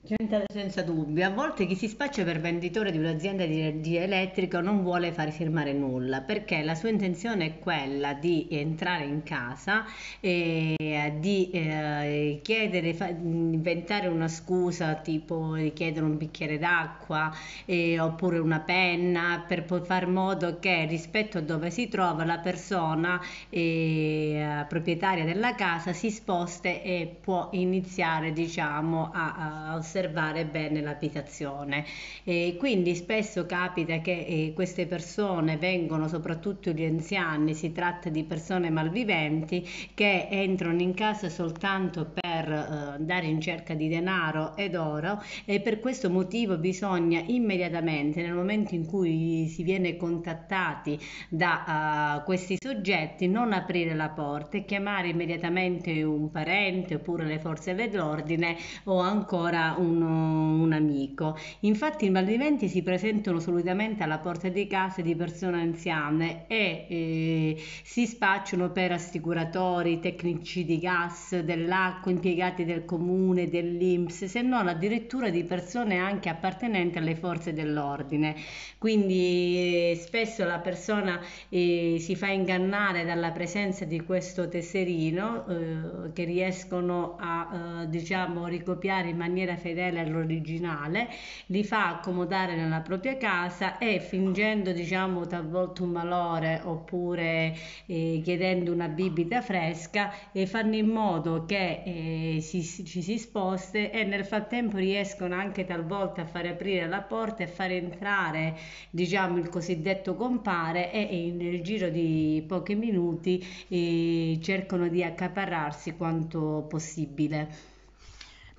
Senza 0.52 0.82
dubbio, 0.82 1.26
a 1.26 1.30
volte 1.30 1.66
chi 1.66 1.74
si 1.74 1.88
spaccia 1.88 2.26
per 2.26 2.42
venditore 2.42 2.92
di 2.92 2.98
un'azienda 2.98 3.46
di 3.46 3.62
energia 3.62 4.02
elettrica 4.02 4.60
non 4.60 4.82
vuole 4.82 5.14
fare 5.14 5.32
firmare 5.32 5.72
nulla 5.72 6.20
perché 6.20 6.64
la 6.64 6.76
sua 6.76 6.90
intenzione 6.90 7.46
è 7.46 7.60
quella 7.60 8.14
di 8.14 8.46
entrare 8.52 9.06
in 9.06 9.24
casa 9.24 9.86
e 10.20 10.76
di 11.18 11.50
eh, 11.52 12.40
chiedere, 12.44 12.94
fa, 12.94 13.08
inventare 13.08 14.08
una 14.08 14.28
scusa 14.28 14.96
tipo 14.96 15.56
chiedere 15.74 16.04
un 16.04 16.18
bicchiere 16.18 16.60
d'acqua 16.60 17.34
eh, 17.64 17.98
oppure 17.98 18.38
una 18.40 18.60
penna 18.60 19.46
per 19.48 19.64
far 19.64 20.08
modo 20.08 20.60
che 20.60 20.88
rispetto 20.88 21.38
a 21.38 21.42
dove 21.42 21.72
si 21.72 21.88
trova 21.88 22.26
la 22.26 22.40
persona 22.40 23.18
eh, 23.48 24.66
proprietaria 24.68 25.24
della 25.24 25.56
casa 25.56 25.94
si 25.94 26.12
sposte 26.12 26.84
e 26.84 27.16
può 27.22 27.48
iniziare 27.54 28.34
diciamo 28.34 29.10
a, 29.14 29.70
a 29.70 29.76
osservare 29.78 30.00
osservare 30.02 30.46
bene 30.46 30.82
l'abitazione. 30.82 31.86
E 32.24 32.56
quindi 32.58 32.96
spesso 32.96 33.46
capita 33.46 34.00
che 34.00 34.26
eh, 34.26 34.52
queste 34.56 34.88
persone 34.88 35.58
vengono, 35.58 36.08
soprattutto 36.08 36.72
gli 36.72 36.84
anziani, 36.84 37.54
si 37.54 37.72
tratta 37.72 38.10
di 38.10 38.24
persone 38.24 38.70
malviventi 38.70 39.68
che 39.94 40.28
entrano 40.30 40.82
in 40.82 40.94
casa 40.94 41.30
soltanto 41.30 42.12
per 42.12 42.52
eh, 42.52 42.56
andare 42.96 43.28
in 43.28 43.40
cerca 43.40 43.74
di 43.74 43.88
denaro 43.88 44.56
ed 44.56 44.76
oro 44.76 45.22
e 45.46 45.62
per 45.62 45.80
questo 45.80 46.10
motivo 46.10 46.58
bisogna 46.58 47.22
immediatamente 47.28 48.22
nel 48.22 48.34
momento 48.34 48.74
in 48.74 48.86
cui 48.86 49.48
si 49.48 49.64
viene 49.64 49.98
contattati 49.98 51.00
da 51.30 52.20
uh, 52.20 52.24
questi 52.24 52.58
soggetti 52.60 53.28
non 53.28 53.54
aprire 53.54 53.94
la 53.94 54.10
porta 54.10 54.58
e 54.58 54.66
chiamare 54.66 55.10
immediatamente 55.10 56.02
un 56.04 56.32
parente 56.32 56.96
oppure 56.96 57.26
le 57.26 57.40
forze 57.40 57.76
dell'ordine 57.76 58.58
o 58.86 59.00
ancora 59.00 59.76
un 59.82 60.32
un, 60.62 60.74
amico. 60.74 61.38
Infatti 61.62 62.06
i 62.06 62.10
malviventi 62.10 62.68
si 62.68 62.82
presentano 62.82 63.40
solitamente 63.40 64.04
alla 64.04 64.20
porta 64.20 64.48
di 64.48 64.68
case 64.68 65.02
di 65.02 65.16
persone 65.16 65.62
anziane 65.62 66.46
e 66.48 66.86
eh, 66.88 67.64
si 67.84 68.06
spacciano 68.06 68.72
per 68.72 68.94
assicuratori, 68.94 70.00
tecnici 70.00 70.64
di 70.66 70.80
gas, 70.80 71.40
dell'acqua, 71.40 72.12
impiegati 72.12 72.64
del 72.66 72.86
comune, 72.86 73.50
dell'Inps, 73.50 74.26
se 74.26 74.42
non 74.42 74.68
addirittura 74.68 75.30
di 75.30 75.44
persone 75.44 75.98
anche 75.98 76.30
appartenenti 76.30 76.98
alle 76.98 77.16
forze 77.16 77.54
dell'ordine. 77.54 78.36
Quindi 78.78 79.92
eh, 79.92 79.96
spesso 79.96 80.44
la 80.46 80.60
persona 80.60 81.20
eh, 81.50 81.98
si 82.00 82.16
fa 82.16 82.30
ingannare 82.30 83.06
dalla 83.06 83.32
presenza 83.32 83.86
di 83.86 84.00
questo 84.02 84.48
tesserino 84.48 85.46
eh, 85.48 86.14
che 86.14 86.24
riescono 86.24 87.18
a 87.20 87.82
eh, 87.84 87.90
diciamo 87.90 88.48
ricopiare 88.48 89.10
in 89.10 89.18
maniera 89.18 89.56
fedele 89.58 89.71
fedele 89.72 90.02
all'originale, 90.02 91.10
li 91.48 91.64
fa 91.64 91.90
accomodare 91.90 92.56
nella 92.56 92.82
propria 92.82 93.18
casa 93.18 93.78
e 93.78 94.00
fingendo 94.00 94.72
diciamo 94.72 95.26
talvolta 95.26 95.84
un 95.84 95.92
malore 95.92 96.62
oppure 96.64 97.56
eh, 97.86 98.22
chiedendo 98.24 98.72
una 98.72 98.88
bibita 98.88 99.42
fresca 99.42 100.14
e 100.32 100.46
fanno 100.46 100.76
in 100.76 100.88
modo 100.88 101.46
che 101.46 101.84
eh, 101.86 102.42
si, 102.42 102.64
ci 102.64 103.02
si 103.02 103.18
sposti 103.18 103.90
e 103.90 104.04
nel 104.04 104.26
frattempo 104.26 104.78
riescono 104.78 105.36
anche 105.36 105.66
talvolta 105.66 106.22
a 106.22 106.26
fare 106.26 106.50
aprire 106.50 106.88
la 106.88 107.02
porta 107.02 107.44
e 107.44 107.48
fare 107.48 107.78
entrare 107.78 108.58
diciamo 108.90 109.38
il 109.38 109.50
cosiddetto 109.50 110.16
compare 110.16 110.92
e 110.92 111.32
nel 111.36 111.62
giro 111.62 111.90
di 111.90 112.44
pochi 112.48 112.76
minuti 112.76 113.44
eh, 113.70 114.38
cercano 114.42 114.88
di 114.90 115.04
accaparrarsi 115.04 115.96
quanto 115.96 116.66
possibile. 116.68 117.71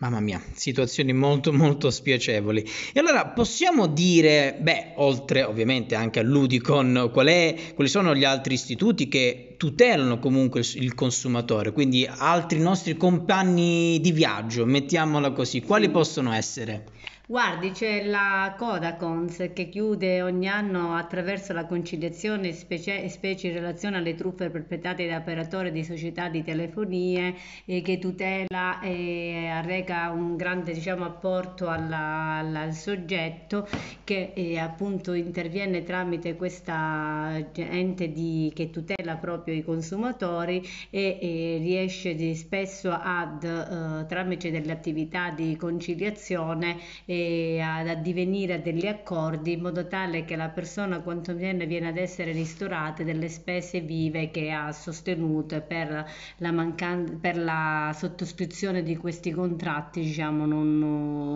Mamma 0.03 0.19
mia, 0.19 0.43
situazioni 0.53 1.13
molto 1.13 1.53
molto 1.53 1.89
spiacevoli. 1.89 2.69
E 2.93 2.99
allora 2.99 3.25
possiamo 3.27 3.87
dire, 3.87 4.59
beh, 4.61 4.95
oltre 4.97 5.45
ovviamente 5.45 5.95
anche 5.95 6.19
all'Udicon, 6.19 7.09
qual 7.13 7.29
è, 7.29 7.55
quali 7.73 7.89
sono 7.89 8.13
gli 8.13 8.25
altri 8.25 8.55
istituti 8.55 9.07
che 9.07 9.55
tutelano 9.57 10.19
comunque 10.19 10.59
il, 10.59 10.83
il 10.83 10.95
consumatore, 10.95 11.71
quindi 11.71 12.05
altri 12.05 12.59
nostri 12.59 12.97
compagni 12.97 14.01
di 14.01 14.11
viaggio, 14.11 14.67
mettiamola 14.67 15.31
così, 15.31 15.61
quali 15.61 15.89
possono 15.89 16.33
essere? 16.33 16.87
Guardi, 17.33 17.71
c'è 17.71 18.05
la 18.05 18.55
Codacons 18.59 19.53
che 19.55 19.71
chiude 19.71 20.21
ogni 20.21 20.49
anno 20.49 20.95
attraverso 20.95 21.55
la 21.55 21.65
conciliazione 21.65 22.53
specie, 22.53 23.09
specie 23.09 23.47
in 23.47 23.55
relazione 23.55 23.97
alle 23.97 24.15
truffe 24.15 24.51
perpetrate 24.51 25.09
da 25.09 25.17
operatori 25.17 25.73
di 25.73 25.83
società 25.83 26.29
di 26.29 26.45
telefonie 26.45 27.35
e 27.65 27.81
che 27.81 27.99
tutela 27.99 28.81
e 28.81 29.47
arreca 29.47 30.11
un 30.11 30.37
grande 30.37 30.75
diciamo, 30.75 31.07
apporto 31.07 31.71
alla, 31.71 32.37
alla, 32.41 32.61
al 32.61 32.75
soggetto 32.75 33.67
che 34.05 34.33
eh, 34.35 34.59
appunto 34.59 35.15
interviene 35.15 35.85
tramite 35.85 36.37
questa 36.37 37.33
ente 37.55 38.13
di, 38.13 38.53
che 38.55 38.69
tutela 38.69 39.17
proprio 39.17 39.55
i 39.55 39.65
consumatori 39.65 40.63
e, 40.91 41.19
e 41.19 41.59
riesce 41.63 42.15
di, 42.15 42.35
spesso 42.35 42.91
ad 42.91 43.43
eh, 43.43 44.05
tramite 44.07 44.51
delle 44.51 44.73
attività 44.73 45.31
di 45.31 45.57
conciliazione 45.57 46.77
eh, 47.07 47.21
ad 47.63 47.89
addivenire 47.89 48.55
a 48.55 48.59
degli 48.59 48.87
accordi 48.87 49.53
in 49.53 49.61
modo 49.61 49.87
tale 49.87 50.25
che 50.25 50.37
la 50.37 50.49
persona 50.49 51.01
quantomeno 51.01 51.65
viene 51.67 51.89
ad 51.89 51.97
essere 51.97 52.33
ristorata 52.33 53.03
delle 53.03 53.29
spese 53.29 53.81
vive 53.81 54.31
che 54.31 54.51
ha 54.51 54.73
sostenuto 54.73 55.61
per 55.63 56.07
la, 56.39 56.53
mancan- 56.53 57.19
per 57.21 57.39
la 57.39 57.95
sottoscrizione 57.97 58.83
di 58.83 58.97
questi 58.97 59.31
contratti 59.31 60.01
diciamo 60.01 60.47
non, 60.47 60.79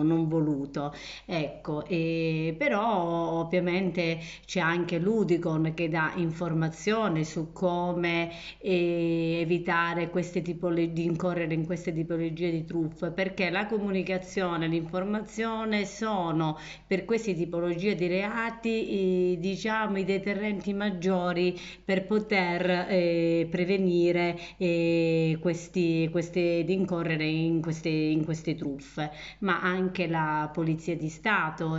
non 0.05 0.27
voluto. 0.27 0.93
Ecco 1.25 1.85
e 1.85 2.55
però 2.57 3.39
ovviamente 3.39 4.19
c'è 4.45 4.59
anche 4.59 4.99
l'Udicon 4.99 5.73
che 5.73 5.89
dà 5.89 6.13
informazioni 6.15 7.23
su 7.23 7.51
come 7.53 8.31
eh, 8.59 9.39
evitare 9.41 10.09
queste 10.09 10.41
tipologie 10.41 10.93
di 10.93 11.05
incorrere 11.05 11.53
in 11.53 11.65
queste 11.65 11.93
tipologie 11.93 12.51
di 12.51 12.65
truffe 12.65 13.11
perché 13.11 13.49
la 13.49 13.65
comunicazione 13.65 14.67
l'informazione 14.67 15.76
sono 15.85 16.57
per 16.85 17.05
queste 17.05 17.33
tipologie 17.33 17.95
di 17.95 18.07
reati 18.07 19.33
eh, 19.33 19.37
diciamo 19.39 19.97
i 19.97 20.05
deterrenti 20.05 20.73
maggiori 20.73 21.57
per 21.83 22.05
poter 22.05 22.87
eh, 22.89 23.47
prevenire 23.49 24.37
eh, 24.57 25.37
questi, 25.41 26.07
queste, 26.11 26.63
di 26.63 26.73
incorrere 26.73 27.25
in 27.25 27.61
queste, 27.61 27.89
in 27.89 28.23
queste 28.25 28.55
truffe. 28.55 29.11
Ma 29.39 29.61
anche 29.61 30.07
la 30.07 30.49
polizia 30.53 30.95
di 30.95 31.09
Stato 31.09 31.77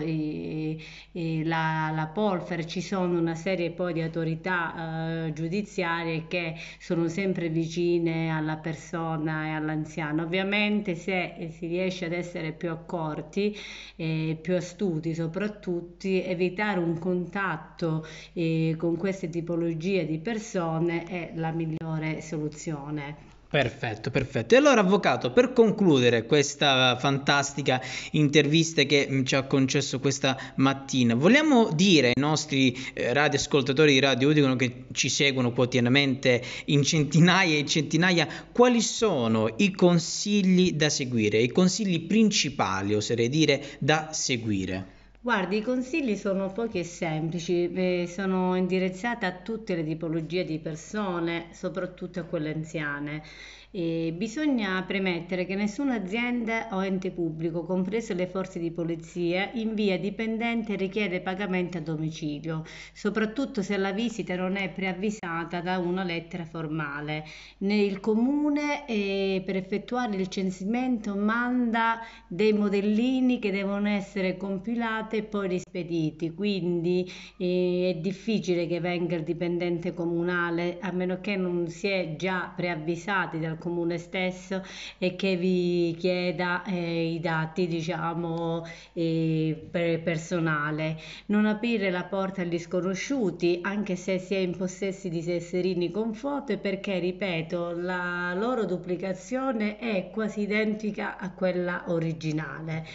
la, 1.44 1.90
la 1.94 2.06
Polfer 2.12 2.64
ci 2.64 2.80
sono 2.80 3.18
una 3.18 3.34
serie 3.34 3.70
poi 3.70 3.92
di 3.92 4.00
autorità 4.02 5.26
eh, 5.26 5.32
giudiziarie 5.32 6.26
che 6.28 6.54
sono 6.78 7.08
sempre 7.08 7.48
vicine 7.48 8.30
alla 8.30 8.56
persona 8.56 9.46
e 9.46 9.50
all'anziano. 9.50 10.22
Ovviamente 10.22 10.94
se 10.94 11.48
si 11.50 11.66
riesce 11.66 12.06
ad 12.06 12.12
essere 12.12 12.52
più 12.52 12.70
accorti 12.70 13.56
e 13.96 14.38
più 14.40 14.54
astuti 14.54 15.14
soprattutto 15.14 16.06
evitare 16.06 16.78
un 16.78 16.98
contatto 16.98 18.06
eh, 18.32 18.74
con 18.78 18.96
queste 18.96 19.28
tipologie 19.28 20.06
di 20.06 20.18
persone 20.18 21.04
è 21.04 21.32
la 21.34 21.50
migliore 21.50 22.20
soluzione. 22.20 23.36
Perfetto, 23.50 24.10
perfetto. 24.10 24.54
E 24.54 24.58
allora, 24.58 24.82
avvocato, 24.82 25.32
per 25.32 25.54
concludere 25.54 26.26
questa 26.26 26.98
fantastica 26.98 27.80
intervista 28.10 28.82
che 28.82 29.22
ci 29.24 29.34
ha 29.36 29.44
concesso 29.44 30.00
questa 30.00 30.36
mattina, 30.56 31.14
vogliamo 31.14 31.70
dire 31.72 32.08
ai 32.08 32.20
nostri 32.20 32.76
eh, 32.92 33.14
radioascoltatori 33.14 33.92
di 33.92 34.00
Radio 34.00 34.28
Udicon 34.28 34.54
che 34.58 34.84
ci 34.92 35.08
seguono 35.08 35.52
quotidianamente 35.52 36.42
in 36.66 36.82
centinaia 36.82 37.56
e 37.56 37.64
centinaia 37.64 38.28
quali 38.52 38.82
sono 38.82 39.54
i 39.56 39.70
consigli 39.70 40.72
da 40.72 40.90
seguire, 40.90 41.38
i 41.38 41.48
consigli 41.48 42.02
principali, 42.02 42.94
oserei 42.94 43.30
dire, 43.30 43.64
da 43.78 44.10
seguire? 44.12 44.97
Guardi, 45.20 45.58
i 45.58 45.62
consigli 45.62 46.16
sono 46.16 46.50
pochi 46.50 46.78
e 46.80 46.84
semplici, 46.84 48.06
sono 48.08 48.56
indirizzati 48.56 49.24
a 49.26 49.32
tutte 49.42 49.76
le 49.76 49.84
tipologie 49.84 50.44
di 50.44 50.58
persone, 50.58 51.48
soprattutto 51.52 52.18
a 52.20 52.24
quelle 52.24 52.52
anziane. 52.52 53.22
E 53.70 54.14
bisogna 54.16 54.82
premettere 54.86 55.44
che 55.44 55.54
nessuna 55.54 55.96
azienda 55.96 56.68
o 56.72 56.82
ente 56.82 57.10
pubblico, 57.10 57.64
comprese 57.64 58.14
le 58.14 58.26
forze 58.26 58.58
di 58.58 58.70
polizia, 58.70 59.50
invia 59.52 59.98
dipendente 59.98 60.72
e 60.72 60.76
richiede 60.76 61.20
pagamenti 61.20 61.76
a 61.76 61.82
domicilio, 61.82 62.64
soprattutto 62.94 63.60
se 63.62 63.76
la 63.76 63.92
visita 63.92 64.34
non 64.36 64.56
è 64.56 64.70
preavvisata 64.70 65.60
da 65.60 65.76
una 65.78 66.02
lettera 66.02 66.46
formale. 66.46 67.26
Il 67.58 68.00
comune 68.00 68.86
eh, 68.86 69.42
per 69.44 69.56
effettuare 69.56 70.16
il 70.16 70.28
censimento 70.28 71.14
manda 71.14 72.00
dei 72.26 72.54
modellini 72.54 73.38
che 73.38 73.50
devono 73.50 73.88
essere 73.88 74.38
compilati 74.38 75.16
e 75.18 75.22
poi 75.24 75.46
rispediti, 75.46 76.32
quindi 76.32 77.06
eh, 77.36 77.94
è 77.94 78.00
difficile 78.00 78.66
che 78.66 78.80
venga 78.80 79.14
il 79.14 79.24
dipendente 79.24 79.92
comunale 79.92 80.78
a 80.80 80.90
meno 80.90 81.20
che 81.20 81.36
non 81.36 81.68
si 81.68 81.88
è 81.88 82.16
già 82.16 82.50
preavvisati 82.56 83.38
dal 83.38 83.56
comune 83.58 83.98
stesso 83.98 84.62
e 84.98 85.16
che 85.16 85.36
vi 85.36 85.94
chieda 85.98 86.62
eh, 86.64 87.12
i 87.12 87.20
dati 87.20 87.66
diciamo 87.66 88.64
eh, 88.92 89.68
per 89.70 90.02
personale 90.02 90.98
non 91.26 91.46
aprire 91.46 91.90
la 91.90 92.04
porta 92.04 92.42
agli 92.42 92.58
sconosciuti 92.58 93.60
anche 93.62 93.96
se 93.96 94.18
si 94.18 94.34
è 94.34 94.38
in 94.38 94.56
possesso 94.56 95.08
di 95.08 95.22
tesserini 95.22 95.90
con 95.90 96.14
foto 96.14 96.56
perché 96.58 96.98
ripeto 96.98 97.72
la 97.72 98.34
loro 98.34 98.64
duplicazione 98.64 99.78
è 99.78 100.10
quasi 100.10 100.40
identica 100.40 101.18
a 101.18 101.30
quella 101.32 101.84
originale 101.88 102.86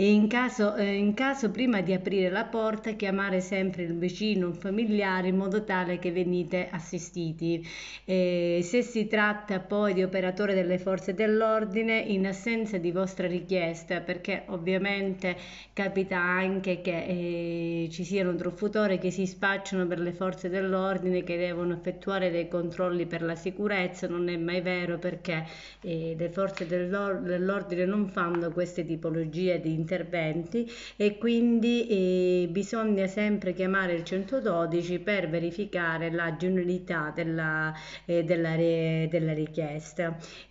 in 0.00 0.28
caso, 0.28 0.76
eh, 0.76 0.94
in 0.94 1.12
caso 1.12 1.50
prima 1.50 1.80
di 1.80 1.92
aprire 1.92 2.30
la 2.30 2.44
porta 2.44 2.92
chiamare 2.92 3.40
sempre 3.40 3.82
il 3.82 3.98
vicino, 3.98 4.46
un 4.46 4.54
familiare 4.54 5.26
in 5.26 5.36
modo 5.36 5.64
tale 5.64 5.98
che 5.98 6.12
venite 6.12 6.68
assistiti. 6.70 7.66
Eh, 8.04 8.60
se 8.62 8.82
si 8.82 9.08
tratta 9.08 9.58
poi 9.58 9.94
di 9.94 10.02
operatore 10.08 10.54
delle 10.54 10.78
forze 10.78 11.14
dell'ordine 11.14 11.98
in 11.98 12.26
assenza 12.26 12.78
di 12.78 12.90
vostra 12.90 13.26
richiesta 13.26 14.00
perché 14.00 14.44
ovviamente 14.46 15.36
capita 15.72 16.18
anche 16.18 16.80
che 16.80 17.04
eh, 17.04 17.88
ci 17.90 18.04
siano 18.04 18.34
truffatori 18.34 18.98
che 18.98 19.10
si 19.10 19.26
spacciano 19.26 19.86
per 19.86 20.00
le 20.00 20.12
forze 20.12 20.48
dell'ordine 20.48 21.22
che 21.22 21.36
devono 21.36 21.74
effettuare 21.74 22.30
dei 22.30 22.48
controlli 22.48 23.06
per 23.06 23.22
la 23.22 23.34
sicurezza 23.34 24.08
non 24.08 24.28
è 24.28 24.36
mai 24.36 24.60
vero 24.62 24.98
perché 24.98 25.44
eh, 25.82 26.14
le 26.18 26.30
forze 26.30 26.66
dell'ordine 26.66 27.84
non 27.84 28.08
fanno 28.08 28.50
queste 28.50 28.84
tipologie 28.84 29.60
di 29.60 29.74
interventi 29.74 30.68
e 30.96 31.18
quindi 31.18 31.86
eh, 31.86 32.48
bisogna 32.48 33.06
sempre 33.06 33.52
chiamare 33.52 33.92
il 33.92 34.04
112 34.04 34.98
per 35.00 35.28
verificare 35.28 36.10
la 36.10 36.34
genuinità 36.36 37.12
della, 37.14 37.74
eh, 38.06 38.24
della, 38.24 38.56
della 38.56 39.32
richiesta. 39.34 39.97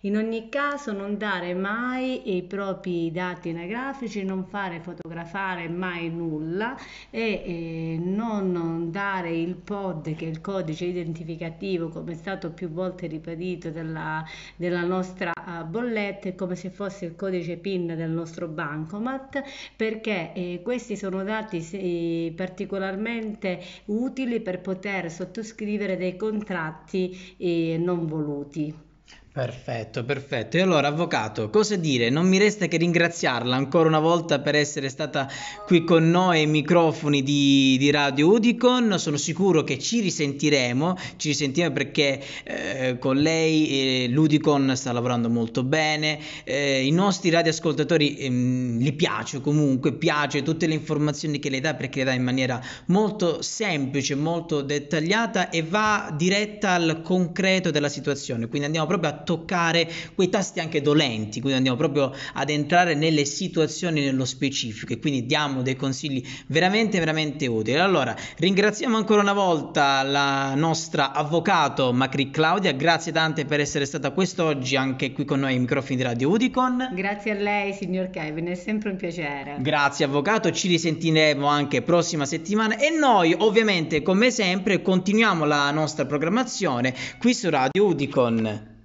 In 0.00 0.16
ogni 0.16 0.48
caso 0.48 0.92
non 0.92 1.16
dare 1.16 1.54
mai 1.54 2.36
i 2.36 2.42
propri 2.42 3.10
dati 3.10 3.50
anagrafici, 3.50 4.24
non 4.24 4.44
fare 4.44 4.80
fotografare 4.80 5.68
mai 5.68 6.10
nulla 6.10 6.76
e 7.10 7.42
eh, 7.44 7.98
non 8.02 8.90
dare 8.90 9.30
il 9.30 9.54
POD 9.54 10.14
che 10.14 10.26
è 10.26 10.28
il 10.28 10.40
codice 10.40 10.84
identificativo 10.84 11.88
come 11.88 12.12
è 12.12 12.14
stato 12.14 12.50
più 12.50 12.68
volte 12.68 13.06
ribadito 13.06 13.70
della, 13.70 14.24
della 14.56 14.82
nostra 14.82 15.32
uh, 15.34 15.64
bolletta 15.64 16.34
come 16.34 16.54
se 16.54 16.70
fosse 16.70 17.06
il 17.06 17.16
codice 17.16 17.56
PIN 17.56 17.86
del 17.86 18.10
nostro 18.10 18.48
bancomat 18.48 19.42
perché 19.76 20.32
eh, 20.34 20.60
questi 20.62 20.96
sono 20.96 21.22
dati 21.22 21.66
eh, 21.72 22.32
particolarmente 22.34 23.60
utili 23.86 24.40
per 24.40 24.60
poter 24.60 25.10
sottoscrivere 25.10 25.96
dei 25.96 26.16
contratti 26.16 27.36
eh, 27.38 27.76
non 27.78 28.06
voluti. 28.06 28.87
Perfetto, 29.30 30.04
perfetto. 30.04 30.56
E 30.56 30.62
allora, 30.62 30.88
avvocato, 30.88 31.48
cosa 31.48 31.76
dire? 31.76 32.10
Non 32.10 32.26
mi 32.26 32.38
resta 32.38 32.66
che 32.66 32.76
ringraziarla 32.76 33.54
ancora 33.54 33.86
una 33.88 34.00
volta 34.00 34.40
per 34.40 34.56
essere 34.56 34.88
stata 34.88 35.28
qui 35.64 35.84
con 35.84 36.10
noi 36.10 36.40
ai 36.40 36.46
microfoni 36.46 37.22
di, 37.22 37.76
di 37.78 37.90
Radio 37.92 38.30
Udicon. 38.30 38.98
Sono 38.98 39.16
sicuro 39.16 39.62
che 39.62 39.78
ci 39.78 40.00
risentiremo, 40.00 40.96
ci 41.16 41.28
risentiremo 41.28 41.72
perché 41.72 42.20
eh, 42.42 42.96
con 42.98 43.18
lei 43.18 43.68
eh, 43.68 44.08
l'Udicon 44.08 44.74
sta 44.74 44.90
lavorando 44.90 45.30
molto 45.30 45.62
bene. 45.62 46.18
Eh, 46.42 46.84
I 46.84 46.90
nostri 46.90 47.30
radioascoltatori 47.30 48.16
ehm, 48.16 48.78
gli 48.80 48.92
piace 48.94 49.40
comunque, 49.40 49.92
piace 49.92 50.42
tutte 50.42 50.66
le 50.66 50.74
informazioni 50.74 51.38
che 51.38 51.50
le 51.50 51.60
dà 51.60 51.74
perché 51.74 52.00
le 52.00 52.04
dà 52.06 52.12
in 52.12 52.24
maniera 52.24 52.60
molto 52.86 53.40
semplice, 53.42 54.16
molto 54.16 54.62
dettagliata 54.62 55.48
e 55.50 55.62
va 55.62 56.12
diretta 56.16 56.72
al 56.72 57.02
concreto 57.04 57.70
della 57.70 57.88
situazione. 57.88 58.48
Quindi 58.48 58.66
andiamo 58.66 58.88
proprio 58.88 59.10
a 59.10 59.26
toccare 59.28 59.86
quei 60.14 60.30
tasti 60.30 60.58
anche 60.58 60.80
dolenti, 60.80 61.40
quindi 61.40 61.58
andiamo 61.58 61.76
proprio 61.76 62.14
ad 62.32 62.48
entrare 62.48 62.94
nelle 62.94 63.26
situazioni 63.26 64.00
nello 64.00 64.24
specifico 64.24 64.94
e 64.94 64.98
quindi 64.98 65.26
diamo 65.26 65.60
dei 65.60 65.76
consigli 65.76 66.24
veramente 66.46 66.98
veramente 66.98 67.46
utili. 67.46 67.76
Allora, 67.76 68.16
ringraziamo 68.38 68.96
ancora 68.96 69.20
una 69.20 69.34
volta 69.34 70.02
la 70.02 70.54
nostra 70.54 71.12
avvocato 71.12 71.92
Macri 71.92 72.30
Claudia, 72.30 72.72
grazie 72.72 73.12
tante 73.12 73.44
per 73.44 73.60
essere 73.60 73.84
stata 73.84 74.12
quest'oggi 74.12 74.76
anche 74.76 75.12
qui 75.12 75.26
con 75.26 75.40
noi 75.40 75.52
ai 75.52 75.58
microfoni 75.58 75.96
di 75.96 76.02
Radio 76.02 76.30
Udicon. 76.30 76.92
Grazie 76.94 77.32
a 77.32 77.34
lei, 77.34 77.74
signor 77.74 78.08
Kevin, 78.08 78.46
è 78.46 78.54
sempre 78.54 78.88
un 78.88 78.96
piacere. 78.96 79.56
Grazie 79.58 80.06
avvocato, 80.06 80.50
ci 80.52 80.68
risentiremo 80.68 81.46
anche 81.46 81.82
prossima 81.82 82.24
settimana 82.24 82.78
e 82.78 82.88
noi 82.88 83.34
ovviamente 83.36 84.00
come 84.00 84.30
sempre 84.30 84.80
continuiamo 84.80 85.44
la 85.44 85.70
nostra 85.70 86.06
programmazione 86.06 86.94
qui 87.18 87.34
su 87.34 87.50
Radio 87.50 87.84
Udicon. 87.84 88.77